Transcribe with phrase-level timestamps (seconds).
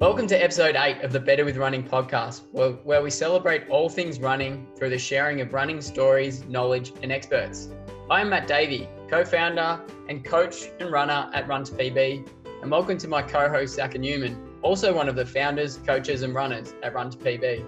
[0.00, 3.88] Welcome to episode 8 of the Better with Running podcast, where, where we celebrate all
[3.88, 7.70] things running through the sharing of running stories, knowledge, and experts.
[8.08, 12.28] I am Matt Davey, co founder and coach and runner at Run to PB,
[12.62, 16.32] and welcome to my co host, Zach Newman, also one of the founders, coaches, and
[16.32, 17.66] runners at Run to PB.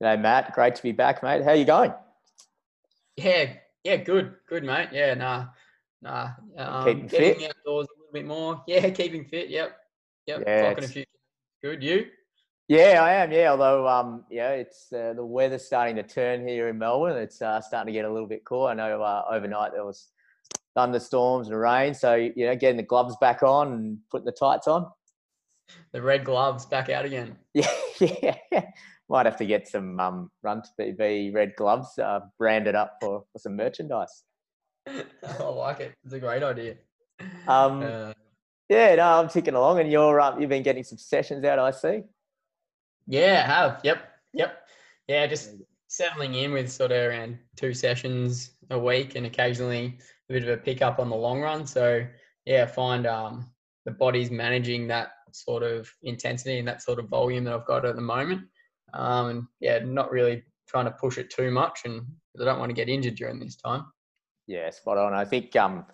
[0.00, 0.54] G'day, Matt.
[0.54, 1.42] Great to be back, mate.
[1.42, 1.92] How you going?
[3.16, 3.52] Yeah,
[3.82, 4.90] yeah, good, good, mate.
[4.92, 5.46] Yeah, nah,
[6.02, 6.28] nah.
[6.56, 7.50] Um, Keeping getting fit?
[7.66, 8.62] outdoors bit more.
[8.66, 9.48] Yeah, keeping fit.
[9.48, 9.76] Yep,
[10.26, 10.44] yep.
[10.46, 11.04] Yeah, Clocking a few.
[11.62, 12.06] Good, you?
[12.68, 13.30] Yeah, I am.
[13.30, 17.16] Yeah, although um, yeah, it's uh, the weather's starting to turn here in Melbourne.
[17.16, 18.66] It's uh, starting to get a little bit cool.
[18.66, 20.08] I know uh, overnight there was
[20.74, 24.66] thunderstorms and rain, so you know, getting the gloves back on and putting the tights
[24.66, 24.86] on.
[25.92, 27.36] The red gloves back out again.
[27.98, 28.66] Yeah, yeah.
[29.08, 33.24] Might have to get some um, run to PB red gloves uh, branded up for,
[33.32, 34.24] for some merchandise.
[34.86, 35.94] I like it.
[36.04, 36.74] It's a great idea.
[37.46, 38.12] Um, Uh,
[38.68, 41.58] Yeah, no, I'm ticking along, and you're um, you've been getting some sessions out.
[41.58, 42.02] I see.
[43.06, 43.80] yeah, I have.
[43.84, 43.98] Yep,
[44.32, 44.66] yep.
[45.06, 45.52] Yeah, just
[45.86, 50.48] settling in with sort of around two sessions a week, and occasionally a bit of
[50.48, 51.64] a pickup on the long run.
[51.66, 52.04] So
[52.44, 53.48] yeah, find um,
[53.84, 57.84] the body's managing that sort of intensity and that sort of volume that I've got
[57.84, 58.48] at the moment.
[58.94, 62.58] Um, and yeah, not really trying to push it too much, and 'cause I don't
[62.58, 63.84] want to get injured during this time.
[64.48, 65.14] Yeah, spot on.
[65.14, 65.86] I think um,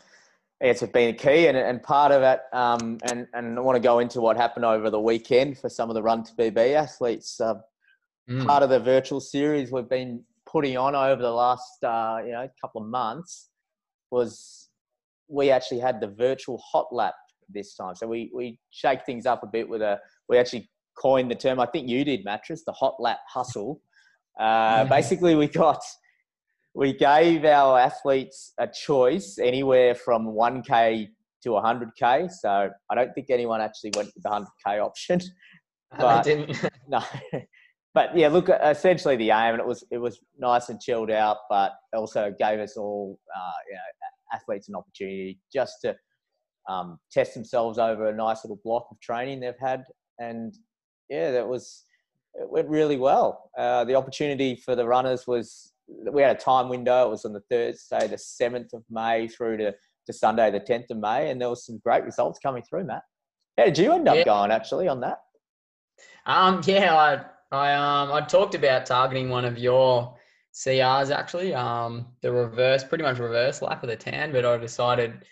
[0.62, 3.80] it's been a key, and, and part of it, um, and and I want to
[3.80, 7.40] go into what happened over the weekend for some of the Run to PB athletes.
[7.40, 7.54] Uh,
[8.30, 8.46] Mm.
[8.46, 12.48] Part of the virtual series we've been putting on over the last uh, you know
[12.60, 13.50] couple of months
[14.10, 14.68] was
[15.28, 17.14] we actually had the virtual hot lap
[17.48, 17.94] this time.
[17.94, 21.58] So we we shake things up a bit with a we actually coined the term.
[21.58, 23.80] I think you did, mattress, the hot lap hustle.
[24.38, 25.82] Uh, basically, we got
[26.74, 31.08] we gave our athletes a choice anywhere from 1k
[31.42, 32.30] to 100k.
[32.30, 35.20] So I don't think anyone actually went with the 100k option.
[35.92, 36.60] I but- didn't.
[36.88, 37.00] No,
[37.94, 41.38] but yeah, look, essentially the aim, and it was it was nice and chilled out,
[41.48, 43.80] but also gave us all, uh, you know,
[44.34, 45.94] athletes an opportunity just to
[46.68, 49.84] um, test themselves over a nice little block of training they've had,
[50.18, 50.54] and
[51.08, 51.84] yeah, that was
[52.34, 53.50] it went really well.
[53.56, 55.71] Uh, the opportunity for the runners was
[56.12, 57.06] we had a time window.
[57.06, 59.74] It was on the Thursday, the seventh of May, through to,
[60.06, 63.02] to Sunday, the tenth of May, and there was some great results coming through, Matt.
[63.58, 64.24] How did you end up Yeah.
[64.24, 65.20] going actually on that?
[66.26, 67.24] Um, yeah, I,
[67.56, 70.16] I, um, I talked about targeting one of your
[70.54, 71.54] CRs actually.
[71.54, 75.24] Um, the reverse, pretty much reverse lap of the tan, but I decided,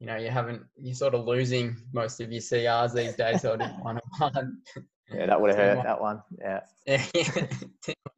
[0.00, 3.54] you know, you haven't, you're sort of losing most of your CRs these days, so
[3.54, 4.82] I didn't want to,
[5.14, 6.22] Yeah, that would have hurt that one.
[6.40, 6.60] Yeah.
[6.86, 7.04] yeah,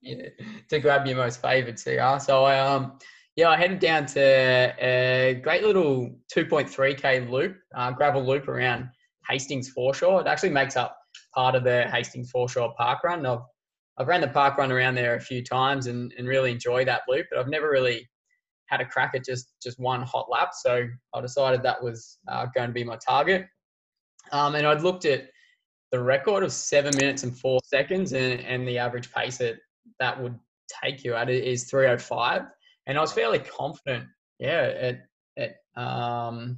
[0.69, 2.19] to grab your most favoured CR.
[2.19, 2.99] So I, um,
[3.37, 8.89] yeah, I headed down to a great little 2.3k loop, uh, gravel loop around
[9.29, 10.21] Hastings Foreshore.
[10.21, 10.97] It actually makes up
[11.35, 13.27] part of the Hastings Foreshore Park Run.
[13.27, 13.41] I've
[13.97, 17.03] I've ran the park run around there a few times and, and really enjoy that
[17.09, 18.09] loop, but I've never really
[18.67, 20.51] had a crack at just just one hot lap.
[20.53, 23.47] So I decided that was uh, going to be my target.
[24.33, 25.29] Um, and I'd looked at
[25.95, 29.59] the record of seven minutes and four seconds, and, and the average pace that
[30.01, 30.37] that would
[30.83, 32.43] take you at is 305.
[32.89, 34.03] And I was fairly confident,
[34.41, 35.07] yeah, at,
[35.39, 36.57] at um,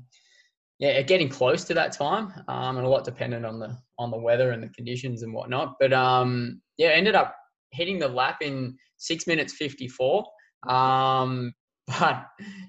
[0.79, 4.11] yeah, at getting close to that time, um, and a lot dependent on the on
[4.11, 5.75] the weather and the conditions and whatnot.
[5.79, 7.37] But um, yeah, ended up
[7.73, 10.25] hitting the lap in six minutes fifty four.
[10.67, 11.53] Um,
[11.87, 12.25] but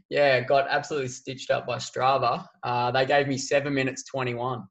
[0.09, 2.45] yeah, got absolutely stitched up by Strava.
[2.61, 4.63] Uh, they gave me seven minutes twenty one.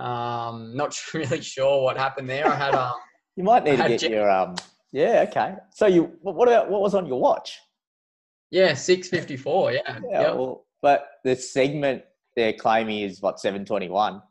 [0.00, 2.46] Um, not really sure what happened there.
[2.48, 2.94] I had um,
[3.36, 4.56] You might need to get your um.
[4.92, 5.26] Yeah.
[5.28, 5.54] Okay.
[5.72, 7.58] So you what what about what was on your watch?
[8.50, 9.72] yeah, six fifty four.
[9.72, 9.80] Yeah,
[10.10, 10.20] Yeah.
[10.22, 10.34] yep.
[10.34, 12.02] Well, but the segment
[12.36, 14.22] they're claiming is what seven twenty one.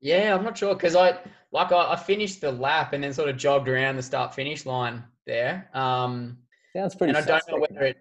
[0.00, 1.18] Yeah, I'm not sure because I
[1.52, 4.64] like I, I finished the lap and then sort of jogged around the start finish
[4.64, 5.68] line there.
[5.74, 6.38] Um,
[6.74, 7.10] Sounds pretty.
[7.10, 7.96] and I don't know whether it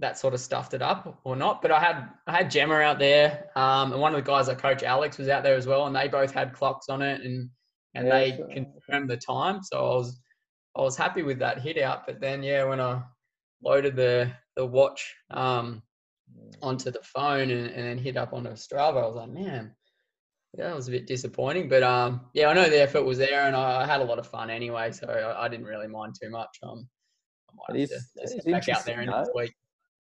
[0.00, 1.62] that sort of stuffed it up or not.
[1.62, 4.54] But I had I had Gemma out there, um, and one of the guys I
[4.54, 7.50] coach, Alex, was out there as well, and they both had clocks on it, and
[7.94, 8.48] and Yeah, they sure.
[8.48, 9.62] confirmed the time.
[9.62, 10.20] So I was
[10.76, 12.06] I was happy with that hit out.
[12.06, 13.02] But then yeah, when I
[13.62, 15.82] loaded the the watch um,
[16.62, 19.74] onto the phone and, and then hit up onto Strava, I was like, man.
[20.56, 23.46] Yeah, it was a bit disappointing, but um, yeah, I know the effort was there,
[23.46, 26.14] and I, I had a lot of fun anyway, so I, I didn't really mind
[26.20, 26.48] too much.
[26.62, 26.88] Um,
[27.50, 29.54] I might It have to just back out there interesting, next week.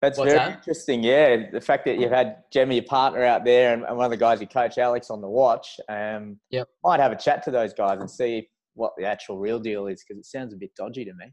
[0.04, 0.58] That's What's very that?
[0.58, 1.02] interesting.
[1.02, 4.12] Yeah, the fact that you've had Jemmy, your partner, out there, and, and one of
[4.12, 5.80] the guys you coach, Alex, on the watch.
[5.88, 6.68] Um, Yep.
[6.84, 10.04] Might have a chat to those guys and see what the actual real deal is
[10.04, 11.32] because it sounds a bit dodgy to me.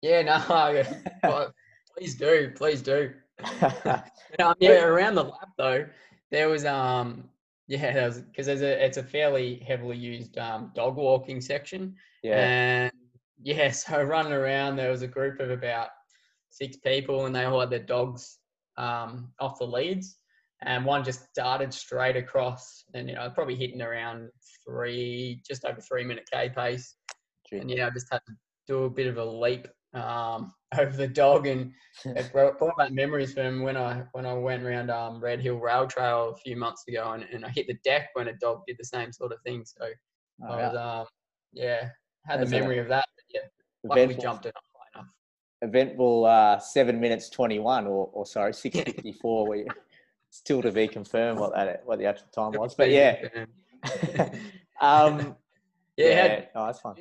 [0.00, 1.50] Yeah, no,
[1.96, 3.12] please do, please do.
[4.40, 5.86] Um, yeah, around the lap though,
[6.30, 7.28] there was um
[7.66, 11.96] Yeah, because there's a it's a fairly heavily used um, dog walking section.
[12.22, 12.36] Yeah.
[12.36, 12.92] And
[13.42, 15.88] yeah, so running around, there was a group of about
[16.60, 18.38] six people, and they all had their dogs
[18.76, 20.18] um, off the leads,
[20.62, 24.28] and one just darted straight across, and you know probably hitting around
[24.66, 26.96] three, just over three minute k pace,
[27.52, 28.34] and yeah, I just had to
[28.66, 31.72] do a bit of a leap um, over the dog, and
[32.04, 35.56] it brought, brought back memories from when I when I went around um, Red Hill
[35.56, 38.62] Rail Trail a few months ago, and, and I hit the deck when a dog
[38.66, 39.64] did the same sort of thing.
[39.64, 39.88] So
[40.42, 41.06] Oh, I was um,
[41.52, 41.90] yeah
[42.26, 43.04] had That's the memory of that.
[43.16, 43.40] But yeah,
[43.84, 44.62] luckily jumped it up.
[45.62, 49.48] Eventful uh, seven minutes twenty one, or, or sorry, six fifty four.
[49.48, 49.66] we
[50.30, 53.16] still to be confirmed what that what the actual time was, but yeah.
[54.80, 55.36] um,
[55.96, 56.94] yeah, yeah, no, that's fine.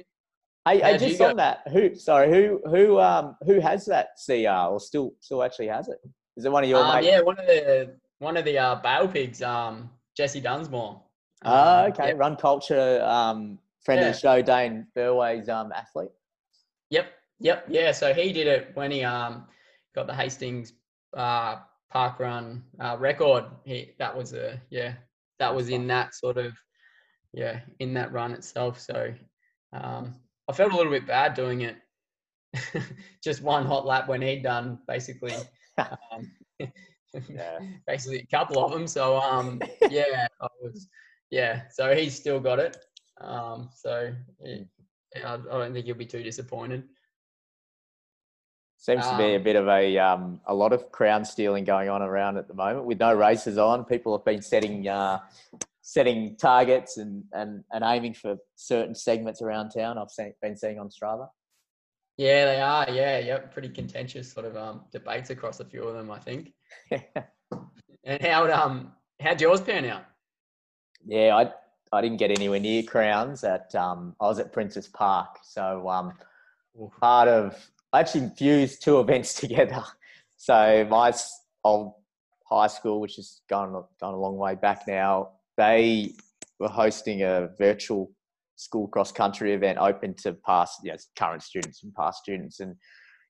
[0.67, 1.33] Hey, hey just go?
[1.35, 1.95] that, who?
[1.95, 2.61] Sorry, who?
[2.69, 2.99] Who?
[2.99, 5.99] Um, who has that CR or still still actually has it?
[6.35, 7.07] Is it one of your um, mates?
[7.07, 11.01] yeah, one of the one of the uh, Bale pigs, um, Jesse Dunsmore.
[11.45, 12.07] Ah, Um, okay.
[12.09, 13.01] yeah, Run culture.
[13.03, 16.09] Um, friend of the show, Dane Burway's um athlete.
[16.89, 17.07] Yep,
[17.39, 17.91] yep, yeah.
[17.91, 19.47] So he did it when he um
[19.95, 20.73] got the Hastings
[21.15, 21.57] uh
[21.89, 23.45] park run uh, record.
[23.65, 24.93] He that was a yeah
[25.39, 26.53] that was in that sort of
[27.33, 28.79] yeah in that run itself.
[28.79, 29.13] So
[29.73, 30.15] um
[30.47, 31.77] I felt a little bit bad doing it.
[33.23, 35.33] Just one hot lap when he'd done basically.
[35.77, 36.31] Um,
[37.29, 37.59] Yeah.
[37.87, 38.87] basically a couple of them.
[38.87, 40.87] So um yeah, I was
[41.29, 41.63] yeah.
[41.71, 42.77] So he's still got it.
[43.21, 44.13] Um so
[44.43, 44.63] yeah,
[45.25, 46.83] I I don't think he'll be too disappointed.
[48.87, 51.89] Seems to be a Um, bit of a um, a lot of crown stealing going
[51.89, 53.83] on around at the moment with no races on.
[53.83, 55.19] People have been setting uh,
[55.81, 59.97] setting targets and, and, and aiming for certain segments around town.
[59.97, 61.27] I've seen, been seeing on Strava.
[62.15, 62.89] Yeah, they are.
[62.89, 63.51] Yeah, yep.
[63.51, 66.53] Pretty contentious sort of um, debates across a few of them, I think.
[68.05, 70.05] And how um how'd yours pan out?
[71.05, 71.51] yeah, I
[71.91, 76.13] I didn't get anywhere near crowns at um, I was at Princess Park, so um,
[77.01, 79.83] part of I actually fused two events together.
[80.37, 81.11] So my
[81.63, 81.93] old
[82.47, 86.13] high school, which is gone gone a long way back now, they
[86.59, 88.11] were hosting a virtual
[88.55, 92.75] school cross country event open to past yes current students and past students, and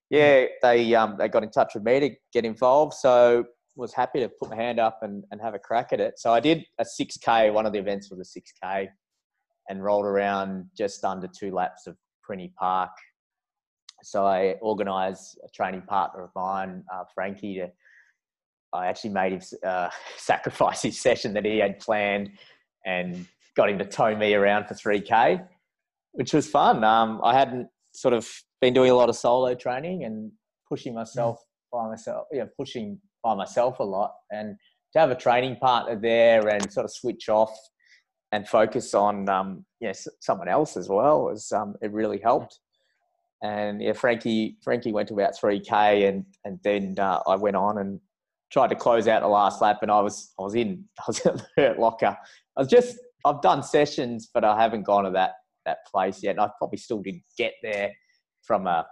[0.09, 2.93] yeah, they um, they got in touch with me to get involved.
[2.93, 3.45] So
[3.77, 6.19] was happy to put my hand up and, and have a crack at it.
[6.19, 7.53] So I did a 6K.
[7.53, 8.87] One of the events was a 6K
[9.69, 11.95] and rolled around just under two laps of
[12.27, 12.89] Prinny Park.
[14.07, 17.69] So I organised a training partner of mine, uh, Frankie, to
[18.71, 22.29] I actually made him uh, sacrifice his session that he had planned
[22.85, 23.25] and
[23.57, 25.45] got him to tow me around for 3K,
[26.13, 26.85] which was fun.
[26.85, 28.29] Um, I hadn't sort of
[28.61, 30.31] been doing a lot of solo training and
[30.69, 31.43] pushing myself
[31.73, 34.13] by myself, know, pushing by myself a lot.
[34.31, 34.55] And
[34.93, 37.53] to have a training partner there and sort of switch off
[38.31, 42.21] and focus on, um, you know, s- someone else as well was, um, it really
[42.23, 42.59] helped.
[43.43, 47.77] And yeah, Frankie, Frankie went to about 3K and, and then uh, I went on
[47.77, 47.99] and
[48.51, 51.25] tried to close out the last lap and I was, I was in, I was
[51.25, 52.17] at the hurt locker.
[52.57, 55.33] I was just, I've done sessions, but I haven't gone to that,
[55.65, 56.31] that place yet.
[56.31, 57.91] And I probably still didn't get there
[58.43, 58.85] from a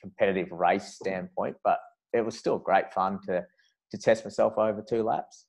[0.00, 1.78] competitive race standpoint, but
[2.12, 3.44] it was still great fun to,
[3.90, 5.46] to test myself over two laps.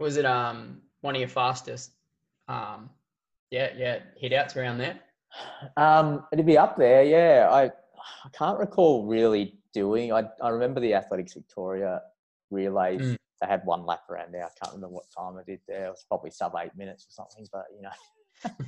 [0.00, 1.92] Was it um one of your fastest
[2.48, 2.88] um
[3.50, 4.98] yeah, yeah, hit outs around there?
[5.76, 7.48] Um, it'd be up there, yeah.
[7.50, 7.64] I
[8.24, 10.12] I can't recall really doing.
[10.12, 12.02] I I remember the Athletics Victoria
[12.50, 13.00] relays.
[13.00, 13.16] Mm.
[13.40, 14.44] They had one lap around there.
[14.44, 15.86] I can't remember what time I did there.
[15.86, 17.46] It was probably sub eight minutes or something.
[17.52, 18.66] But you know,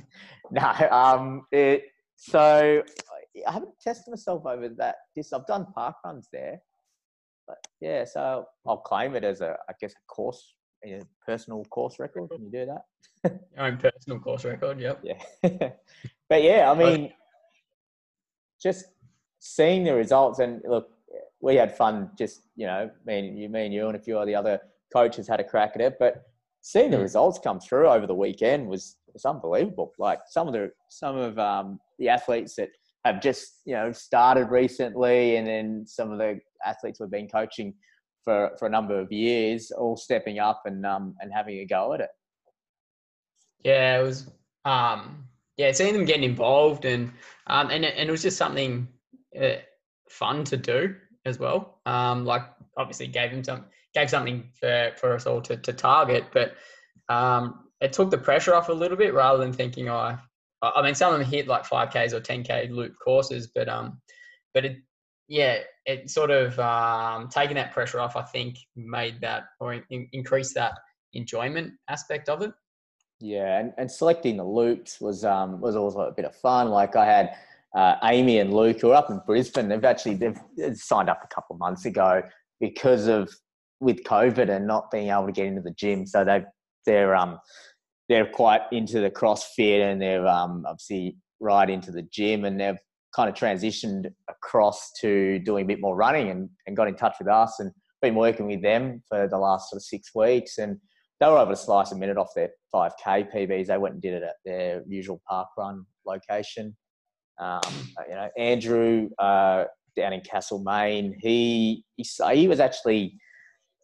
[0.51, 0.89] no.
[0.89, 2.83] Um, it so
[3.45, 4.95] I- haven't tested myself over that.
[5.15, 6.61] This I've done park runs there,
[7.47, 8.05] but yeah.
[8.05, 10.55] So I'll claim it as a I guess a course,
[10.85, 12.29] a personal course record.
[12.31, 12.83] Can you do that?
[13.55, 15.03] Your own personal course record, yep.
[15.03, 15.69] Yeah.
[16.33, 17.13] but yeah, I mean,
[18.59, 18.85] just
[19.37, 20.89] seeing the results and look,
[21.41, 22.09] we had fun.
[22.17, 24.59] Just you know, me and you, me and you, and a few of the other
[24.91, 25.97] coaches had a crack at it.
[25.99, 26.23] But
[26.61, 27.03] seeing the Mm.
[27.03, 29.93] results come through over the weekend was was unbelievable.
[29.99, 32.69] Like some of the some of um, the athletes that
[33.05, 37.75] have just you know started recently, and then some of the athletes we've been coaching
[38.23, 41.93] for for a number of years, all stepping up and um, and having a go
[41.93, 42.09] at it.
[43.63, 44.31] Yeah, it was
[44.65, 47.11] um yeah, seeing them getting involved and
[47.47, 48.87] um and it, and it was just something
[49.39, 49.55] uh,
[50.09, 50.95] fun to do
[51.25, 51.79] as well.
[51.85, 52.43] Um like
[52.77, 56.55] obviously gave them some gave something for for us all to to target, but
[57.09, 60.17] um it took the pressure off a little bit rather than thinking oh I
[60.61, 63.99] I mean some of them hit like 5Ks or 10K loop courses, but um
[64.53, 64.77] but it
[65.29, 70.07] yeah, it sort of um taking that pressure off I think made that or in,
[70.13, 70.73] increased that
[71.13, 72.51] enjoyment aspect of it.
[73.23, 76.67] Yeah, and, and selecting the loops was um, was also a bit of fun.
[76.67, 77.29] Like I had
[77.73, 79.69] uh, Amy and Luke who are up in Brisbane.
[79.69, 80.37] They've actually they've
[80.75, 82.21] signed up a couple of months ago
[82.59, 83.33] because of
[83.79, 86.05] with COVID and not being able to get into the gym.
[86.05, 86.43] So they
[86.85, 87.39] they're um
[88.09, 92.79] they're quite into the CrossFit and they're um obviously right into the gym and they've
[93.15, 97.15] kind of transitioned across to doing a bit more running and, and got in touch
[97.19, 100.77] with us and been working with them for the last sort of six weeks and
[101.21, 103.67] they were able to slice a minute off their 5k PBs.
[103.67, 106.75] They went and did it at their usual park run location.
[107.39, 107.61] Um,
[108.07, 109.65] you know, Andrew uh,
[109.95, 113.17] down in Castlemaine, he, he he was actually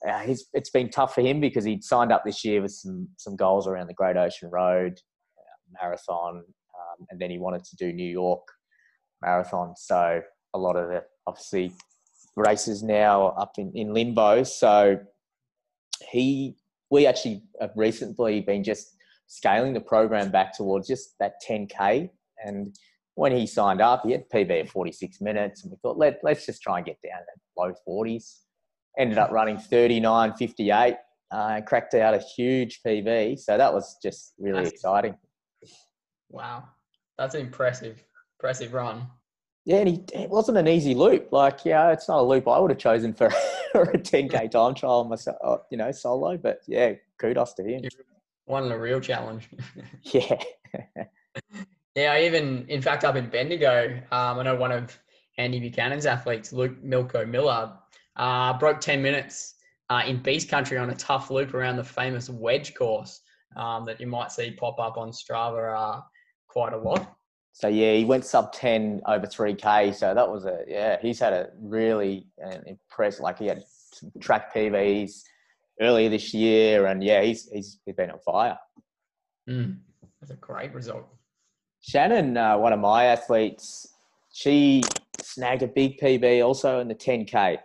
[0.08, 3.36] uh, it's been tough for him because he'd signed up this year with some some
[3.36, 4.94] goals around the Great Ocean Road
[5.38, 8.44] uh, marathon, um, and then he wanted to do New York
[9.22, 9.74] marathon.
[9.76, 10.22] So
[10.54, 11.74] a lot of the obviously
[12.36, 14.44] races now up in, in limbo.
[14.44, 15.00] So
[16.10, 16.56] he,
[16.90, 18.96] we actually have recently been just
[19.28, 22.10] scaling the program back towards just that 10k.
[22.44, 22.76] And
[23.16, 26.46] when he signed up, he had PB at 46 minutes, and we thought let let's
[26.46, 28.40] just try and get down to low 40s.
[28.98, 30.98] Ended up running 39.58.
[31.32, 35.16] Uh, cracked out a huge PB, so that was just really That's, exciting.
[36.32, 36.64] Wow,
[37.20, 38.04] that's impressive
[38.40, 39.08] impressive run.
[39.70, 41.32] Yeah, and he, it wasn't an easy loop.
[41.32, 43.30] Like, yeah, it's not a loop I would have chosen for,
[43.72, 46.38] for a 10k time trial myself, uh, you know, solo.
[46.38, 47.84] But yeah, kudos to him.
[48.46, 49.48] One a real challenge.
[50.02, 50.42] yeah.
[51.94, 55.00] yeah, I even, in fact, up in Bendigo, um, I know one of
[55.38, 57.72] Andy Buchanan's athletes, Luke Milko Miller,
[58.16, 59.54] uh, broke 10 minutes
[59.92, 63.22] uh, in Beast Country on a tough loop around the famous wedge course
[63.56, 66.02] um, that you might see pop up on Strava uh,
[66.48, 67.19] quite a lot.
[67.54, 69.92] So yeah, he went sub ten over three k.
[69.92, 70.98] So that was a yeah.
[71.02, 73.22] He's had a really uh, impressive.
[73.22, 73.64] Like he had
[74.22, 75.24] track PBs
[75.82, 78.58] earlier this year, and yeah, he's he's been on fire.
[79.50, 79.78] Mm,
[80.22, 81.06] that's a great result.
[81.82, 83.88] Shannon, uh, one of my athletes,
[84.32, 84.82] she
[85.22, 87.58] snagged a big PB also in the 10k.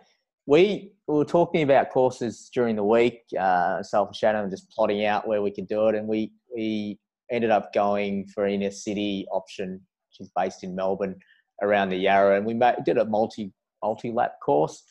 [0.45, 5.05] We, we were talking about courses during the week, uh, self and Shannon, just plotting
[5.05, 6.97] out where we could do it, and we we
[7.31, 9.81] ended up going for inner city option.
[10.11, 11.15] She's based in Melbourne
[11.61, 13.51] around the Yarra, and we made, did a multi
[13.83, 14.83] multi lap course.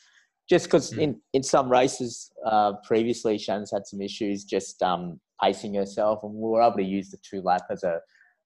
[0.47, 0.99] Just because mm.
[0.99, 6.33] in, in some races uh, previously, Shannon's had some issues just um, pacing herself, and
[6.33, 7.99] we were able to use the two lap as a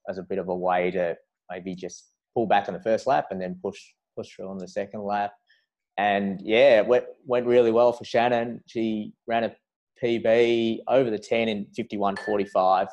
[0.09, 1.15] as a bit of a way to
[1.51, 3.79] maybe just pull back on the first lap and then push
[4.15, 5.31] push through on the second lap.
[5.97, 8.61] And yeah, it went went really well for Shannon.
[8.67, 9.55] She ran a
[10.01, 12.87] PB over the 10 in 51.45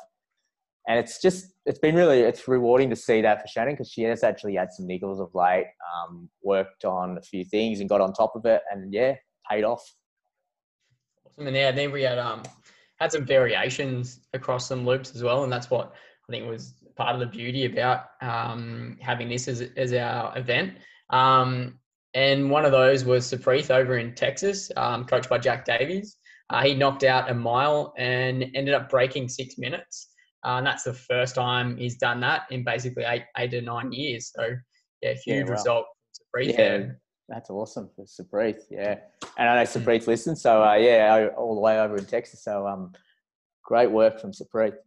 [0.87, 4.03] and it's just it's been really it's rewarding to see that for Shannon because she
[4.03, 8.01] has actually had some niggles of late, um, worked on a few things and got
[8.01, 9.15] on top of it, and yeah,
[9.49, 9.83] paid off.
[11.25, 12.43] Awesome, and yeah, then we had um
[12.99, 15.93] had some variations across some loops as well, and that's what
[16.27, 20.75] I think was part of the beauty about um, having this as as our event.
[21.09, 21.79] Um,
[22.13, 26.15] and one of those was Sapreeth over in Texas, um, coached by Jack Davies.
[26.49, 30.09] Uh, he knocked out a mile and ended up breaking six minutes.
[30.47, 33.91] Uh, and that's the first time he's done that in basically eight, eight to nine
[33.91, 34.31] years.
[34.33, 34.55] So,
[35.01, 35.85] yeah, huge yeah, result.
[36.39, 36.85] yeah,
[37.27, 38.61] that's awesome for Sapreeth.
[38.71, 38.95] Yeah,
[39.37, 42.45] and I know Sapreeth listens, so uh, yeah, all the way over in Texas.
[42.45, 42.93] So, um,
[43.65, 44.77] great work from Sapreeth.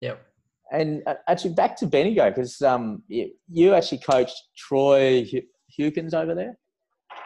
[0.00, 0.24] Yep.
[0.72, 5.28] And uh, actually, back to Bendigo because um, you, you, actually coached Troy
[5.66, 6.58] Hewkins over there.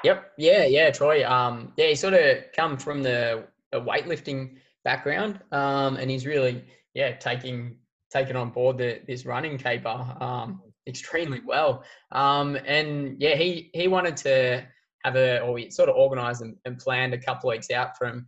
[0.02, 0.32] Yep.
[0.36, 0.64] Yeah.
[0.64, 0.90] Yeah.
[0.90, 1.28] Troy.
[1.28, 1.72] Um.
[1.76, 1.86] Yeah.
[1.86, 5.40] He sort of come from the weightlifting background.
[5.52, 5.96] Um.
[5.96, 7.76] And he's really yeah, taking
[8.12, 11.84] taking on board the, this running caper um, extremely well.
[12.10, 14.66] Um, and yeah, he he wanted to
[15.04, 17.96] have a or he sort of organised and, and, planned a couple of weeks out
[17.96, 18.26] from.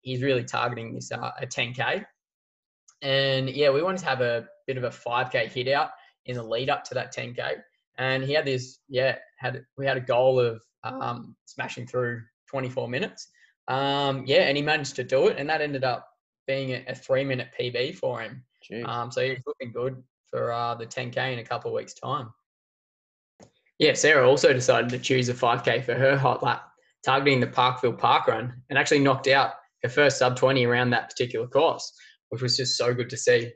[0.00, 2.04] He's really targeting this uh, a 10k,
[3.02, 5.90] and yeah, we wanted to have a bit of a 5k hit out
[6.26, 7.56] in the lead up to that 10k.
[7.98, 12.88] And he had this yeah had we had a goal of um, smashing through 24
[12.88, 13.28] minutes.
[13.68, 16.09] Um, yeah, and he managed to do it, and that ended up
[16.50, 18.42] being a, a three minute PB for him.
[18.84, 22.30] Um, so he's looking good for uh, the 10K in a couple of weeks' time.
[23.78, 26.64] Yeah, Sarah also decided to choose a 5K for her hot lap,
[27.04, 29.52] targeting the Parkville Park Run, and actually knocked out
[29.82, 31.90] her first sub 20 around that particular course,
[32.28, 33.50] which was just so good to see.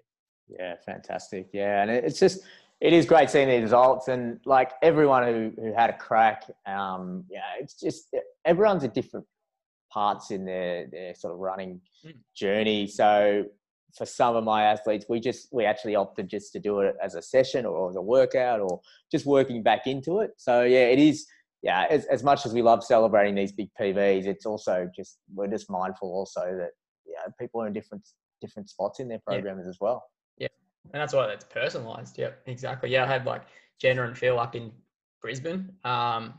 [0.49, 1.49] Yeah, fantastic.
[1.53, 2.41] Yeah, and it's just
[2.81, 7.25] it is great seeing these results, and like everyone who who had a crack, um,
[7.31, 9.27] yeah, it's just everyone's a different
[9.95, 12.13] parts in their, their sort of running mm.
[12.35, 12.89] journey.
[12.89, 13.45] So
[13.97, 17.15] for some of my athletes, we just we actually opted just to do it as
[17.15, 20.33] a session or as a workout or just working back into it.
[20.37, 21.27] So yeah, it is.
[21.63, 25.47] Yeah, as, as much as we love celebrating these big PBs, it's also just we're
[25.47, 26.73] just mindful also that
[27.07, 28.07] yeah people are in different
[28.43, 29.71] different spots in their programs yeah.
[29.71, 30.05] as well.
[30.37, 30.49] Yeah,
[30.93, 32.19] and that's why it's personalised.
[32.19, 32.91] Yep, exactly.
[32.91, 33.45] Yeah, I had like
[33.81, 34.73] Jenna and Phil up in
[35.23, 36.35] Brisbane, um,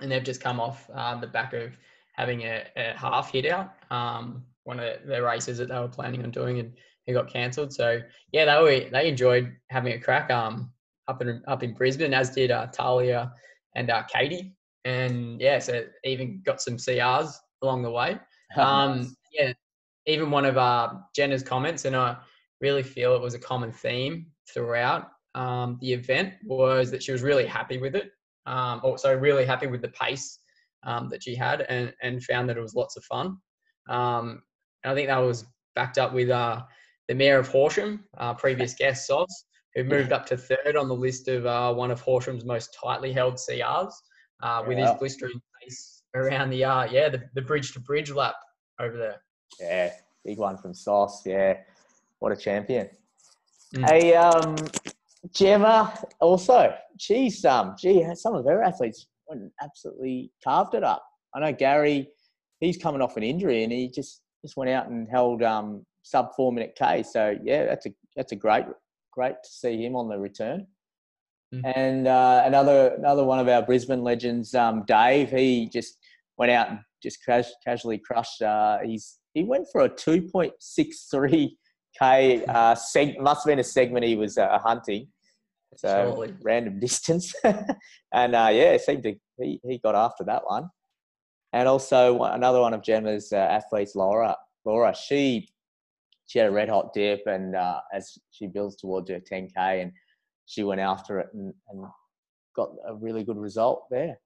[0.00, 1.76] and they've just come off um, the back of
[2.20, 3.72] having a, a half hit out.
[3.90, 6.72] Um, one of the races that they were planning on doing, and
[7.06, 7.72] it got cancelled.
[7.72, 8.00] So
[8.32, 10.70] yeah, they were they enjoyed having a crack um
[11.08, 13.32] up in up in Brisbane, as did uh, Talia
[13.74, 18.18] and uh, Katie, and yeah, so even got some CRs along the way.
[18.56, 19.52] Um, yeah,
[20.06, 22.16] even one of uh, Jenna's comments, and I
[22.60, 27.22] really feel it was a common theme throughout um, the event was that she was
[27.22, 28.10] really happy with it.
[28.46, 30.40] Um, also, really happy with the pace
[30.84, 33.36] um, that she had, and and found that it was lots of fun.
[33.88, 34.42] Um,
[34.84, 36.62] and I think that was backed up with uh,
[37.08, 39.44] the mayor of Horsham, uh, previous guest Sauce,
[39.74, 43.12] who moved up to third on the list of uh, one of Horsham's most tightly
[43.12, 43.92] held CRs
[44.42, 48.34] uh, with his blistering pace around the uh, yeah the, the bridge to bridge lap
[48.80, 49.22] over there.
[49.60, 49.90] Yeah,
[50.24, 51.22] big one from Sauce.
[51.26, 51.54] Yeah,
[52.18, 52.88] what a champion.
[53.76, 53.88] Mm.
[53.88, 54.56] Hey, um,
[55.32, 59.06] Gemma also, she's um, gee, some of her athletes
[59.62, 61.04] absolutely carved it up.
[61.34, 62.08] I know Gary,
[62.60, 66.30] he's coming off an injury and he just just went out and held um, sub
[66.36, 67.02] four minute K.
[67.02, 68.64] So yeah, that's a that's a great
[69.12, 70.66] great to see him on the return.
[71.54, 71.72] Mm.
[71.76, 75.98] And uh, another another one of our Brisbane legends, um, Dave, he just
[76.38, 77.18] went out and just
[77.64, 78.42] casually crushed.
[78.42, 81.56] Uh, he's he went for a two point six three
[81.98, 82.44] k.
[82.44, 85.08] Uh, seg- must have been a segment he was uh, hunting.
[85.76, 90.68] So random distance, and uh, yeah, it seemed to he, he got after that one.
[91.52, 94.36] And also another one of Gemma's uh, athletes, Laura.
[94.64, 95.48] Laura, she
[96.26, 99.92] she had a red hot dip, and uh, as she builds towards her 10k, and
[100.46, 101.84] she went after it and, and
[102.54, 104.18] got a really good result there.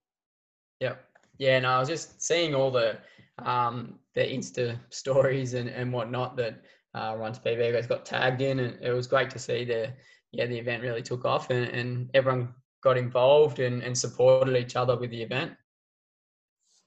[0.80, 1.02] Yep.
[1.38, 2.98] Yeah, no, I was just seeing all the
[3.38, 6.62] um, the Insta stories and, and whatnot that
[6.94, 9.92] uh, Runs PB guys got tagged in, and it was great to see the
[10.36, 14.76] yeah the event really took off and, and everyone got involved and, and supported each
[14.76, 15.52] other with the event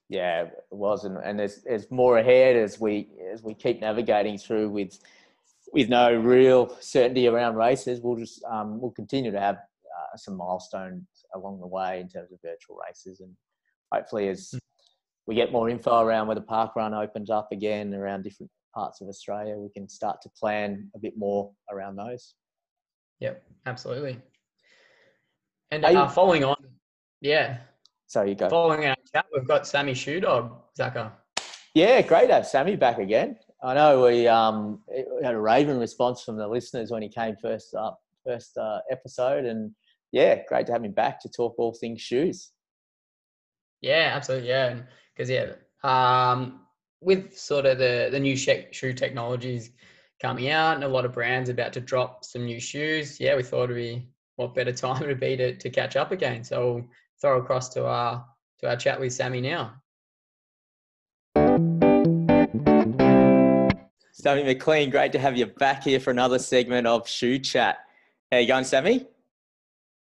[0.10, 4.38] yeah, it was, and, and there's there's more ahead as we as we keep navigating
[4.38, 4.98] through with
[5.74, 8.00] with no real certainty around races.
[8.02, 11.04] We'll just um, we'll continue to have uh, some milestones
[11.36, 13.36] along the way in terms of virtual races, and
[13.92, 14.60] hopefully as hmm.
[15.26, 19.02] we get more info around where the park run opens up again around different parts
[19.02, 22.36] of Australia, we can start to plan a bit more around those.
[23.20, 24.22] Yep, absolutely.
[25.72, 26.56] And uh, following on,
[27.22, 27.58] yeah,
[28.08, 28.50] so you go.
[28.50, 31.12] Following our chat, we've got Sammy Shoe Dog, Zaka.
[31.76, 33.38] Yeah, great to have Sammy back again.
[33.62, 34.82] I know we um,
[35.22, 39.44] had a raving response from the listeners when he came first up, first uh, episode,
[39.46, 39.72] and
[40.14, 42.52] yeah, great to have him back to talk all things shoes.
[43.82, 44.50] Yeah, absolutely.
[44.50, 44.80] Yeah,
[45.14, 45.52] because yeah,
[45.84, 46.62] um,
[47.02, 49.72] with sort of the the new shoe technologies
[50.22, 53.44] coming out and a lot of brands about to drop some new shoes, yeah, we
[53.44, 56.44] thought it'd be what better time it would be to, to catch up again.
[56.44, 56.86] So we'll
[57.22, 58.26] throw across to our
[58.60, 59.76] to our chat with Sammy now.
[64.12, 67.78] Sammy McLean, great to have you back here for another segment of Shoe Chat.
[68.32, 69.06] How you going, Sammy?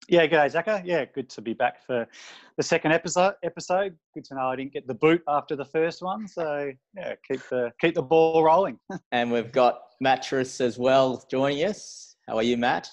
[0.09, 0.83] Yeah, good, Zaka.
[0.85, 2.09] Yeah, good to be back for
[2.57, 3.35] the second episode.
[3.43, 3.97] Episode.
[4.15, 6.27] Good to know I didn't get the boot after the first one.
[6.29, 8.79] So yeah, keep the keep the ball rolling.
[9.13, 12.17] and we've got Mattress as well joining us.
[12.29, 12.89] How are you, Matt?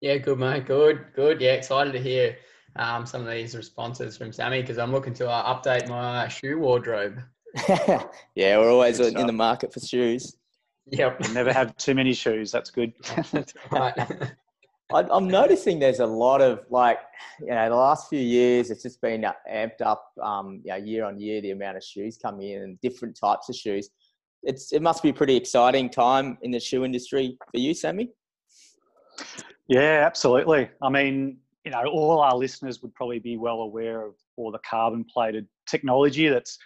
[0.00, 0.66] Yeah, good, mate.
[0.66, 1.40] Good, good.
[1.40, 2.36] Yeah, excited to hear
[2.76, 6.58] um, some of these responses from Sammy because I'm looking to uh, update my shoe
[6.58, 7.20] wardrobe.
[8.34, 10.36] yeah, we're always in the market for shoes.
[10.90, 11.32] Yep.
[11.32, 12.50] never have too many shoes.
[12.50, 12.92] That's good.
[13.32, 14.32] That's right.
[14.90, 16.98] I'm noticing there's a lot of like,
[17.40, 21.04] you know, the last few years, it's just been amped up, um, you know, year
[21.04, 23.90] on year, the amount of shoes coming in and different types of shoes.
[24.42, 28.10] It's, it must be a pretty exciting time in the shoe industry for you, Sammy.
[29.68, 30.70] Yeah, absolutely.
[30.80, 34.60] I mean, you know, all our listeners would probably be well aware of all the
[34.60, 36.56] carbon plated technology that's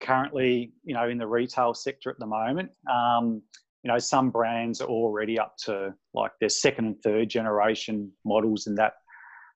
[0.00, 2.70] currently, you know, in the retail sector at the moment.
[2.90, 3.42] Um,
[3.82, 8.66] you know, some brands are already up to like their second and third generation models
[8.66, 8.94] in that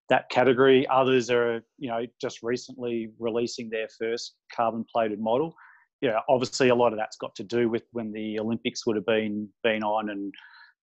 [0.08, 0.86] that category.
[0.88, 5.54] Others are, you know, just recently releasing their first carbon plated model.
[6.00, 9.06] Yeah, obviously a lot of that's got to do with when the Olympics would have
[9.06, 10.32] been been on and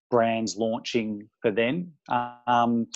[0.10, 1.92] brands launching for then.
[2.48, 2.88] Um,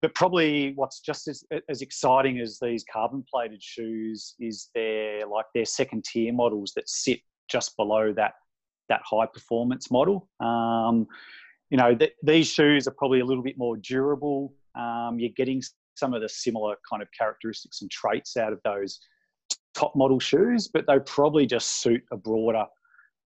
[0.00, 5.46] but probably what's just as, as exciting as these carbon plated shoes is their like
[5.54, 8.32] their second tier models that sit just below that
[8.88, 10.28] that high performance model.
[10.40, 11.06] Um,
[11.70, 14.52] you know, th- these shoes are probably a little bit more durable.
[14.74, 15.62] Um, you're getting
[15.96, 19.00] some of the similar kind of characteristics and traits out of those
[19.74, 22.64] top model shoes, but they probably just suit a broader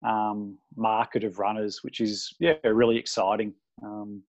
[0.06, 3.52] um, market of runners, which is yeah really exciting.
[3.82, 4.22] Um,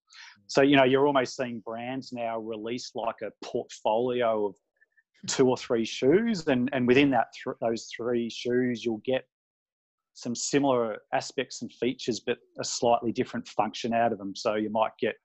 [0.47, 4.55] so you know you're almost seeing brands now release like a portfolio of
[5.27, 9.25] two or three shoes, and and within that th- those three shoes you'll get
[10.21, 14.35] some similar aspects and features, but a slightly different function out of them.
[14.35, 15.15] So you might get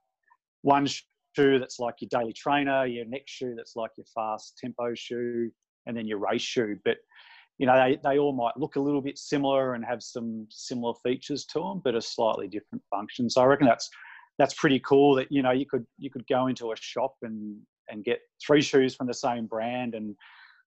[0.63, 4.95] one shoe that's like your daily trainer, your next shoe that's like your fast tempo
[4.95, 5.51] shoe,
[5.87, 6.79] and then your race shoe.
[6.85, 6.99] But
[7.59, 10.95] you know, they, they all might look a little bit similar and have some similar
[11.05, 13.31] features to them, but a slightly different function.
[13.31, 13.89] So I reckon that's
[14.39, 15.15] that's pretty cool.
[15.17, 17.57] That you know you could you could go into a shop and
[17.89, 20.17] and get three shoes from the same brand and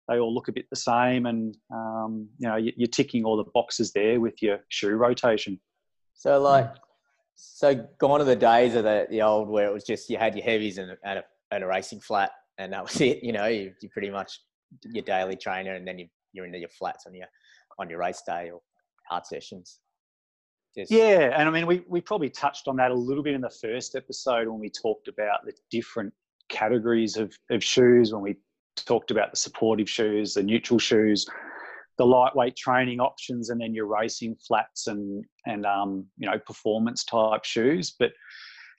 [0.07, 3.51] they all look a bit the same and um, you know you're ticking all the
[3.53, 5.59] boxes there with your shoe rotation.
[6.13, 6.73] So like
[7.35, 10.35] so gone are the days of the, the old where it was just you had
[10.35, 13.45] your heavies and, and, a, and a racing flat and that was it you know
[13.45, 14.39] you, you pretty much
[14.83, 17.27] your daily trainer and then you, you're into your flats on your
[17.79, 18.59] on your race day or
[19.07, 19.79] hard sessions.
[20.75, 20.91] Just...
[20.91, 23.49] yeah and i mean we, we probably touched on that a little bit in the
[23.49, 26.13] first episode when we talked about the different
[26.49, 28.35] categories of, of shoes when we
[28.85, 31.25] talked about the supportive shoes, the neutral shoes,
[31.97, 37.03] the lightweight training options, and then your racing flats and and um, you know performance
[37.03, 37.95] type shoes.
[37.97, 38.11] But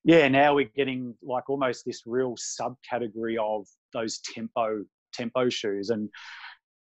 [0.05, 6.09] yeah, now we're getting like almost this real subcategory of those tempo tempo shoes, and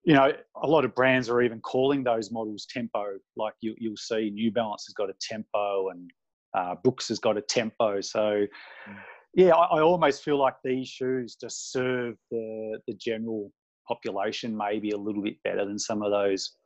[0.03, 3.17] you know a lot of brands are even calling those models tempo.
[3.36, 6.12] Like you you'll see New Balance has got a tempo, and
[6.53, 8.01] uh, Brooks has got a tempo.
[8.01, 8.45] So.
[8.89, 8.97] Mm
[9.33, 13.51] yeah, I, I, almost feel like these shoes just serve the the general
[13.87, 16.57] population maybe a little bit better than some of those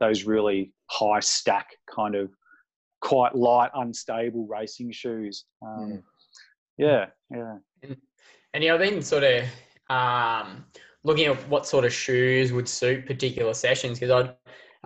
[0.00, 2.30] those really high stack kind of
[3.00, 5.44] quite light, unstable racing shoes.
[5.62, 6.02] Um,
[6.78, 7.56] yeah, yeah.
[7.82, 7.96] And,
[8.54, 9.44] and yeah, I've been sort of
[9.90, 10.64] um,
[11.04, 14.34] looking at what sort of shoes would suit particular sessions because I'd